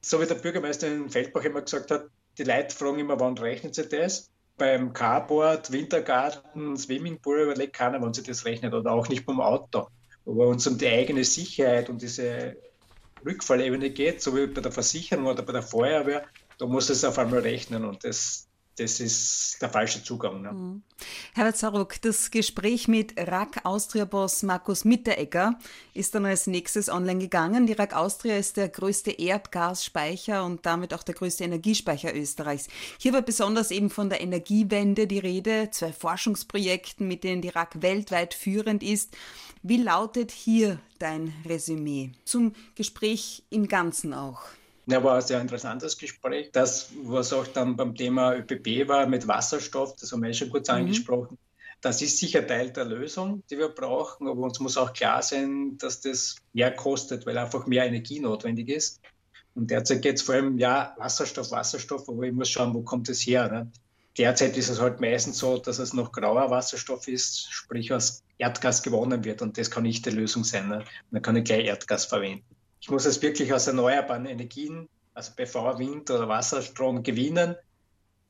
So 0.00 0.20
wie 0.20 0.26
der 0.26 0.36
Bürgermeister 0.36 0.86
in 0.86 1.08
Feldbach 1.08 1.44
immer 1.44 1.62
gesagt 1.62 1.90
hat, 1.90 2.04
die 2.38 2.44
Leute 2.44 2.74
fragen 2.74 2.98
immer, 2.98 3.18
wann 3.18 3.38
rechnen 3.38 3.72
sie 3.72 3.88
das? 3.88 4.30
beim 4.56 4.92
Carport, 4.92 5.72
Wintergarten, 5.72 6.76
Swimmingpool 6.76 7.40
überlegt 7.40 7.74
keiner, 7.74 8.00
wenn 8.00 8.14
sie 8.14 8.22
das 8.22 8.44
rechnet 8.44 8.72
oder 8.72 8.92
auch 8.92 9.08
nicht 9.08 9.26
beim 9.26 9.40
Auto. 9.40 9.88
Aber 10.26 10.50
wenn 10.50 10.56
es 10.56 10.66
um 10.66 10.78
die 10.78 10.88
eigene 10.88 11.24
Sicherheit 11.24 11.90
und 11.90 12.02
diese 12.02 12.56
Rückfallebene 13.24 13.90
geht, 13.90 14.22
so 14.22 14.36
wie 14.36 14.46
bei 14.46 14.60
der 14.60 14.72
Versicherung 14.72 15.26
oder 15.26 15.42
bei 15.42 15.52
der 15.52 15.62
Feuerwehr, 15.62 16.26
da 16.58 16.66
muss 16.66 16.90
es 16.90 17.04
auf 17.04 17.18
einmal 17.18 17.40
rechnen 17.40 17.84
und 17.84 18.04
das 18.04 18.48
das 18.76 18.98
ist 18.98 19.58
der 19.60 19.70
falsche 19.70 20.02
Zugang. 20.02 20.42
Ne? 20.42 20.52
Mhm. 20.52 20.82
Herbert 21.34 21.56
Saruk, 21.56 22.00
das 22.02 22.30
Gespräch 22.30 22.88
mit 22.88 23.14
RAK 23.16 23.64
Austria-Boss 23.64 24.42
Markus 24.42 24.84
Mitteregger 24.84 25.58
ist 25.92 26.14
dann 26.14 26.26
als 26.26 26.46
nächstes 26.46 26.88
online 26.88 27.20
gegangen. 27.20 27.66
Die 27.66 27.72
RAK 27.72 27.94
Austria 27.94 28.36
ist 28.36 28.56
der 28.56 28.68
größte 28.68 29.12
Erdgasspeicher 29.12 30.44
und 30.44 30.66
damit 30.66 30.92
auch 30.92 31.04
der 31.04 31.14
größte 31.14 31.44
Energiespeicher 31.44 32.14
Österreichs. 32.14 32.68
Hier 32.98 33.12
war 33.12 33.22
besonders 33.22 33.70
eben 33.70 33.90
von 33.90 34.08
der 34.08 34.20
Energiewende 34.20 35.06
die 35.06 35.20
Rede, 35.20 35.68
zwei 35.70 35.92
Forschungsprojekten, 35.92 37.06
mit 37.06 37.22
denen 37.22 37.42
die 37.42 37.50
RAK 37.50 37.80
weltweit 37.80 38.34
führend 38.34 38.82
ist. 38.82 39.16
Wie 39.62 39.78
lautet 39.78 40.30
hier 40.30 40.80
dein 40.98 41.32
Resümee 41.46 42.12
zum 42.24 42.54
Gespräch 42.74 43.44
im 43.50 43.68
Ganzen 43.68 44.12
auch? 44.12 44.42
Ja, 44.86 45.02
war 45.02 45.16
ein 45.16 45.22
sehr 45.22 45.40
interessantes 45.40 45.96
Gespräch. 45.96 46.50
Das, 46.52 46.90
was 47.04 47.32
auch 47.32 47.46
dann 47.46 47.76
beim 47.76 47.94
Thema 47.94 48.34
ÖPP 48.34 48.86
war 48.86 49.06
mit 49.06 49.26
Wasserstoff, 49.26 49.96
das 49.96 50.12
haben 50.12 50.22
wir 50.22 50.30
eh 50.30 50.34
schon 50.34 50.50
kurz 50.50 50.68
mhm. 50.68 50.74
angesprochen. 50.74 51.38
Das 51.80 52.02
ist 52.02 52.18
sicher 52.18 52.46
Teil 52.46 52.70
der 52.70 52.84
Lösung, 52.84 53.42
die 53.50 53.58
wir 53.58 53.68
brauchen, 53.68 54.28
aber 54.28 54.40
uns 54.42 54.60
muss 54.60 54.76
auch 54.76 54.92
klar 54.92 55.22
sein, 55.22 55.76
dass 55.78 56.00
das 56.00 56.36
mehr 56.52 56.74
kostet, 56.74 57.26
weil 57.26 57.36
einfach 57.36 57.66
mehr 57.66 57.86
Energie 57.86 58.20
notwendig 58.20 58.68
ist. 58.68 59.00
Und 59.54 59.70
derzeit 59.70 60.02
geht 60.02 60.16
es 60.16 60.22
vor 60.22 60.34
allem, 60.34 60.58
ja, 60.58 60.94
Wasserstoff, 60.98 61.50
Wasserstoff, 61.50 62.08
aber 62.08 62.22
ich 62.22 62.32
muss 62.32 62.50
schauen, 62.50 62.74
wo 62.74 62.82
kommt 62.82 63.08
es 63.08 63.20
her. 63.26 63.50
Ne? 63.50 63.70
Derzeit 64.18 64.56
ist 64.56 64.68
es 64.68 64.80
halt 64.80 65.00
meistens 65.00 65.38
so, 65.38 65.58
dass 65.58 65.78
es 65.78 65.92
noch 65.92 66.12
grauer 66.12 66.50
Wasserstoff 66.50 67.06
ist, 67.08 67.52
sprich 67.52 67.92
aus 67.92 68.22
Erdgas 68.38 68.82
gewonnen 68.82 69.24
wird 69.24 69.42
und 69.42 69.58
das 69.58 69.70
kann 69.70 69.84
nicht 69.84 70.04
die 70.06 70.10
Lösung 70.10 70.44
sein. 70.44 70.68
Ne? 70.68 70.84
Man 71.10 71.22
kann 71.22 71.34
nicht 71.34 71.46
gleich 71.46 71.66
Erdgas 71.66 72.04
verwenden 72.06 72.53
ich 72.84 72.90
muss 72.90 73.06
es 73.06 73.22
wirklich 73.22 73.54
aus 73.54 73.66
erneuerbaren 73.66 74.26
Energien, 74.26 74.90
also 75.14 75.32
PV, 75.34 75.78
Wind 75.78 76.10
oder 76.10 76.28
Wasserstrom 76.28 77.02
gewinnen, 77.02 77.56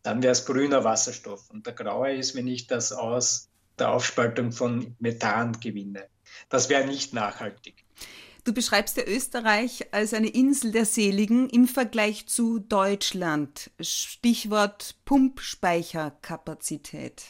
dann 0.04 0.22
wäre 0.22 0.30
es 0.30 0.46
grüner 0.46 0.84
Wasserstoff. 0.84 1.50
Und 1.50 1.66
der 1.66 1.72
graue 1.72 2.14
ist, 2.14 2.36
wenn 2.36 2.46
ich 2.46 2.68
das 2.68 2.92
aus 2.92 3.48
der 3.80 3.90
Aufspaltung 3.90 4.52
von 4.52 4.94
Methan 5.00 5.58
gewinne. 5.58 6.06
Das 6.50 6.68
wäre 6.68 6.86
nicht 6.86 7.12
nachhaltig. 7.12 7.84
Du 8.44 8.54
beschreibst 8.54 8.96
ja 8.96 9.02
Österreich 9.02 9.92
als 9.92 10.14
eine 10.14 10.28
Insel 10.28 10.70
der 10.70 10.84
Seligen 10.84 11.50
im 11.50 11.66
Vergleich 11.66 12.28
zu 12.28 12.60
Deutschland. 12.60 13.72
Stichwort 13.80 14.94
Pumpspeicherkapazität. 15.04 17.24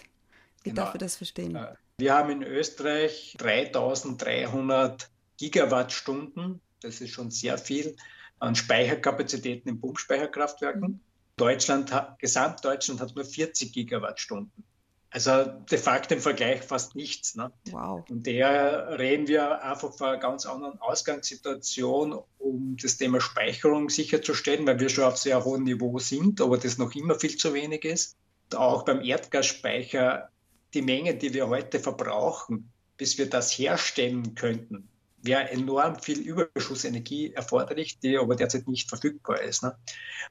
Wie 0.63 0.69
genau. 0.69 0.83
darf 0.83 0.95
ich 0.95 0.99
das 0.99 1.17
verstehen? 1.17 1.57
Äh, 1.57 1.73
wir 1.97 2.13
haben 2.13 2.29
in 2.29 2.43
Österreich 2.43 3.35
3300 3.39 5.09
Gigawattstunden 5.39 6.61
das 6.85 7.01
ist 7.01 7.11
schon 7.11 7.31
sehr 7.31 7.59
viel 7.59 7.97
an 8.39 8.55
Speicherkapazitäten 8.55 9.69
in 9.69 9.81
Pumpspeicherkraftwerken. 9.81 10.81
Mhm. 10.81 11.01
Deutschland, 11.37 11.91
Gesamtdeutschland 12.19 13.01
hat 13.01 13.17
nur 13.17 13.25
40 13.25 13.73
Gigawattstunden. 13.73 14.65
Also 15.11 15.45
de 15.45 15.79
facto 15.79 16.15
im 16.15 16.21
Vergleich 16.21 16.63
fast 16.63 16.97
nichts. 16.97 17.37
Ne? 17.37 17.53
Wow. 17.71 18.05
Und 18.11 18.27
daher 18.27 18.99
reden 18.99 19.29
wir 19.29 19.63
einfach 19.63 19.95
von 19.95 20.09
einer 20.09 20.17
ganz 20.19 20.45
anderen 20.45 20.81
Ausgangssituation, 20.81 22.19
um 22.39 22.77
das 22.81 22.97
Thema 22.97 23.21
Speicherung 23.21 23.91
sicherzustellen, 23.91 24.67
weil 24.67 24.81
wir 24.81 24.89
schon 24.89 25.05
auf 25.05 25.17
sehr 25.17 25.45
hohem 25.45 25.65
Niveau 25.65 26.01
sind, 26.01 26.41
aber 26.41 26.59
das 26.59 26.79
noch 26.79 26.95
immer 26.97 27.15
viel 27.15 27.37
zu 27.37 27.55
wenig 27.55 27.85
ist. 27.85 28.17
Und 28.51 28.59
auch 28.59 28.85
beim 28.85 29.03
Erdgasspeicher, 29.03 30.31
die 30.75 30.83
Menge, 30.83 31.15
die 31.15 31.33
wir 31.33 31.49
heute 31.49 31.79
verbrauchen, 31.79 32.73
bis 32.97 33.17
wir 33.17 33.31
das 33.31 33.53
herstellen 33.53 34.35
könnten, 34.35 34.89
wäre 35.25 35.51
enorm 35.51 35.99
viel 35.99 36.21
Überschussenergie 36.21 37.33
erforderlich, 37.33 37.99
die 37.99 38.19
aber 38.19 38.37
derzeit 38.37 38.69
nicht 38.69 38.89
verfügbar 38.89 39.41
ist. 39.41 39.63
Ne? 39.63 39.77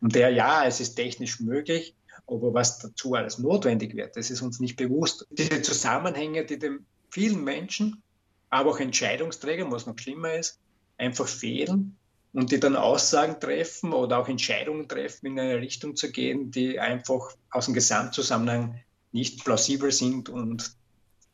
Und 0.01 0.15
der, 0.15 0.29
ja, 0.29 0.65
es 0.65 0.79
ist 0.79 0.95
technisch 0.95 1.39
möglich, 1.39 1.95
aber 2.27 2.53
was 2.53 2.79
dazu 2.79 3.15
alles 3.15 3.39
notwendig 3.39 3.95
wird, 3.95 4.15
das 4.15 4.29
ist 4.29 4.41
uns 4.41 4.59
nicht 4.59 4.75
bewusst. 4.75 5.27
Diese 5.31 5.61
Zusammenhänge, 5.61 6.45
die 6.45 6.59
den 6.59 6.85
vielen 7.09 7.43
Menschen, 7.43 8.01
aber 8.49 8.71
auch 8.71 8.79
Entscheidungsträgern, 8.79 9.71
was 9.71 9.85
noch 9.85 9.97
schlimmer 9.97 10.35
ist, 10.35 10.59
einfach 10.97 11.27
fehlen 11.27 11.97
und 12.33 12.51
die 12.51 12.59
dann 12.59 12.75
Aussagen 12.75 13.39
treffen 13.39 13.93
oder 13.93 14.19
auch 14.19 14.27
Entscheidungen 14.27 14.87
treffen, 14.87 15.27
in 15.27 15.39
eine 15.39 15.57
Richtung 15.57 15.95
zu 15.95 16.11
gehen, 16.11 16.51
die 16.51 16.79
einfach 16.79 17.31
aus 17.49 17.65
dem 17.65 17.73
Gesamtzusammenhang 17.73 18.79
nicht 19.11 19.43
plausibel 19.43 19.91
sind 19.91 20.29
und 20.29 20.71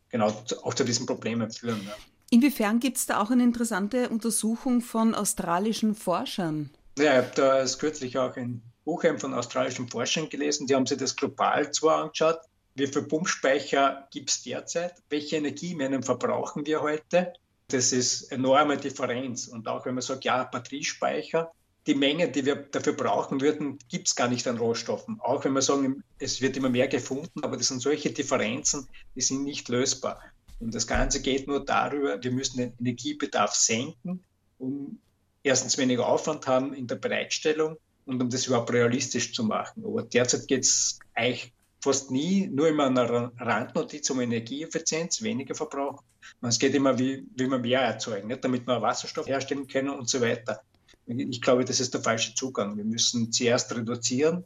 genau 0.09 0.27
auch 0.63 0.73
zu 0.73 0.83
diesen 0.83 1.05
Problemen 1.05 1.51
führen. 1.51 1.81
Ja. 1.85 1.95
Inwiefern 2.31 2.79
gibt 2.79 2.97
es 2.97 3.07
da 3.07 3.21
auch 3.21 3.31
eine 3.31 3.43
interessante 3.43 4.09
Untersuchung 4.09 4.81
von 4.81 5.15
australischen 5.15 5.95
Forschern? 5.95 6.69
Ja, 6.97 7.19
ich 7.19 7.25
habe 7.25 7.31
da 7.35 7.57
erst 7.57 7.79
kürzlich 7.79 8.17
auch 8.17 8.35
ein 8.35 8.61
Buch 8.85 9.03
von 9.17 9.33
australischen 9.33 9.87
Forschern 9.87 10.29
gelesen. 10.29 10.67
Die 10.67 10.75
haben 10.75 10.85
sich 10.85 10.97
das 10.97 11.15
global 11.15 11.71
zwar 11.71 12.03
angeschaut. 12.03 12.39
Wie 12.75 12.87
viele 12.87 13.05
Pumpspeicher 13.05 14.07
gibt 14.11 14.29
es 14.29 14.43
derzeit? 14.43 14.93
Welche 15.09 15.37
Energiemengen 15.37 16.03
verbrauchen 16.03 16.65
wir 16.65 16.81
heute? 16.81 17.33
Das 17.67 17.91
ist 17.91 18.31
enorme 18.31 18.77
Differenz. 18.77 19.47
Und 19.47 19.67
auch 19.67 19.85
wenn 19.85 19.95
man 19.95 20.01
sagt, 20.01 20.23
ja, 20.23 20.43
Batteriespeicher, 20.43 21.51
die 21.87 21.95
Menge, 21.95 22.29
die 22.29 22.45
wir 22.45 22.55
dafür 22.55 22.93
brauchen 22.93 23.41
würden, 23.41 23.79
gibt 23.89 24.07
es 24.07 24.15
gar 24.15 24.27
nicht 24.27 24.47
an 24.47 24.57
Rohstoffen. 24.57 25.19
Auch 25.19 25.43
wenn 25.45 25.53
wir 25.53 25.61
sagen, 25.61 26.03
es 26.19 26.41
wird 26.41 26.57
immer 26.57 26.69
mehr 26.69 26.87
gefunden, 26.87 27.43
aber 27.43 27.57
das 27.57 27.69
sind 27.69 27.81
solche 27.81 28.11
Differenzen, 28.11 28.87
die 29.15 29.21
sind 29.21 29.43
nicht 29.43 29.69
lösbar. 29.69 30.21
Und 30.59 30.75
das 30.75 30.87
Ganze 30.87 31.21
geht 31.21 31.47
nur 31.47 31.63
darüber, 31.63 32.21
wir 32.21 32.31
müssen 32.31 32.57
den 32.57 32.73
Energiebedarf 32.79 33.53
senken, 33.53 34.23
um 34.57 34.99
erstens 35.43 35.77
weniger 35.77 36.07
Aufwand 36.07 36.47
haben 36.47 36.73
in 36.73 36.87
der 36.87 36.95
Bereitstellung 36.95 37.77
und 38.05 38.21
um 38.21 38.29
das 38.29 38.47
überhaupt 38.47 38.71
realistisch 38.71 39.33
zu 39.33 39.43
machen. 39.43 39.85
Aber 39.85 40.03
derzeit 40.03 40.47
geht 40.47 40.63
es 40.65 40.99
eigentlich 41.13 41.53
fast 41.81 42.11
nie 42.11 42.47
nur 42.47 42.67
immer 42.67 42.87
eine 42.87 43.31
Randnotiz 43.39 44.09
um 44.09 44.19
Energieeffizienz, 44.19 45.21
weniger 45.21 45.55
Verbrauch. 45.55 46.03
Es 46.41 46.59
geht 46.59 46.75
immer, 46.75 46.99
wie, 46.99 47.25
wie 47.35 47.47
wir 47.47 47.59
mehr 47.59 47.81
erzeugen, 47.81 48.27
nicht? 48.27 48.43
damit 48.43 48.67
wir 48.67 48.81
Wasserstoff 48.81 49.27
herstellen 49.27 49.67
können 49.67 49.89
und 49.89 50.09
so 50.09 50.19
weiter. 50.19 50.61
Ich 51.05 51.41
glaube, 51.41 51.63
das 51.63 51.79
ist 51.79 51.93
der 51.93 52.01
falsche 52.01 52.35
Zugang. 52.35 52.75
Wir 52.77 52.83
müssen 52.83 53.31
zuerst 53.31 53.73
reduzieren 53.73 54.43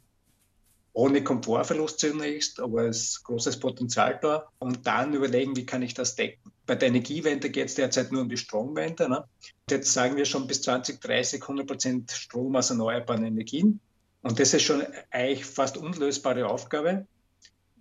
ohne 0.94 1.24
Komfortverlust 1.24 1.98
zunächst, 1.98 2.60
aber 2.60 2.86
es 2.86 3.08
ist 3.08 3.24
großes 3.24 3.58
Potenzial 3.58 4.18
da. 4.22 4.48
Und 4.60 4.86
dann 4.86 5.12
überlegen, 5.12 5.56
wie 5.56 5.66
kann 5.66 5.82
ich 5.82 5.92
das 5.92 6.14
decken. 6.14 6.52
Bei 6.66 6.76
der 6.76 6.88
Energiewende 6.88 7.50
geht 7.50 7.66
es 7.66 7.74
derzeit 7.74 8.12
nur 8.12 8.22
um 8.22 8.28
die 8.28 8.36
Stromwende. 8.36 9.08
Ne? 9.08 9.24
Jetzt 9.68 9.92
sagen 9.92 10.16
wir 10.16 10.24
schon 10.24 10.46
bis 10.46 10.62
2030 10.62 11.42
100 11.42 11.66
Prozent 11.66 12.12
Strom 12.12 12.54
aus 12.56 12.70
erneuerbaren 12.70 13.24
Energien. 13.24 13.80
Und 14.22 14.38
das 14.38 14.54
ist 14.54 14.62
schon 14.62 14.84
eigentlich 15.10 15.44
fast 15.44 15.76
unlösbare 15.76 16.48
Aufgabe. 16.48 17.06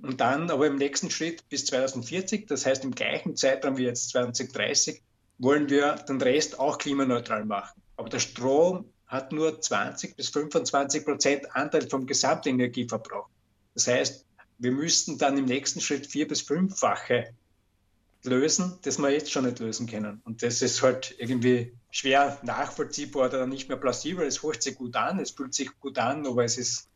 Und 0.02 0.20
dann 0.20 0.50
aber 0.50 0.68
im 0.68 0.76
nächsten 0.76 1.12
Schritt 1.12 1.48
bis 1.50 1.66
2040, 1.68 2.48
das 2.48 2.66
heißt 2.66 2.84
im 2.84 2.96
gleichen 2.96 3.38
Zeitraum 3.38 3.78
wie 3.78 3.84
jetzt 3.84 4.10
2030, 4.10 5.02
wollen 5.38 5.70
wir 5.70 5.96
den 6.10 6.20
Rest 6.20 6.60
auch 6.60 6.80
klimaneutral 6.80 7.46
machen. 7.46 7.80
Aber 7.96 8.10
der 8.10 8.20
Strom 8.20 8.92
hat 9.14 9.32
nur 9.32 9.62
20 9.62 10.16
bis 10.18 10.30
25 10.30 11.06
Prozent 11.06 11.56
Anteil 11.56 11.88
vom 11.88 12.08
Gesamtenergieverbrauch. 12.08 13.30
Das 13.76 13.88
heißt, 13.88 14.26
wir 14.58 14.72
müssten 14.72 15.20
dann 15.20 15.38
im 15.38 15.46
nächsten 15.46 15.82
Schritt 15.82 16.08
vier 16.08 16.28
bis 16.28 16.42
fünffache 16.42 17.34
lösen, 18.24 18.80
das 18.82 18.98
wir 18.98 19.12
jetzt 19.12 19.32
schon 19.32 19.46
nicht 19.46 19.60
lösen 19.60 19.86
können. 19.86 20.22
Und 20.26 20.42
das 20.42 20.64
ist 20.64 20.82
halt 20.82 21.14
irgendwie 21.20 21.74
schwer 21.92 22.40
nachvollziehbar 22.42 23.28
oder 23.28 23.46
nicht 23.46 23.70
mehr 23.70 23.78
plausibel. 23.78 24.26
Es 24.26 24.42
hört 24.42 24.64
sich 24.64 24.76
gut 24.76 24.96
an, 24.96 25.20
es 25.20 25.32
fühlt 25.32 25.54
sich 25.54 25.70
gut 25.80 26.00
an, 26.00 26.26
aber 26.26 26.44
es 26.44 26.58
ist 26.58 26.90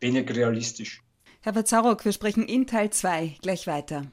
wenig 0.00 0.28
realistisch. 0.34 1.00
Herr 1.40 1.64
Zarok, 1.64 2.04
wir 2.04 2.12
sprechen 2.12 2.44
in 2.44 2.66
Teil 2.66 2.90
2 2.90 3.38
gleich 3.40 3.66
weiter. 3.66 4.06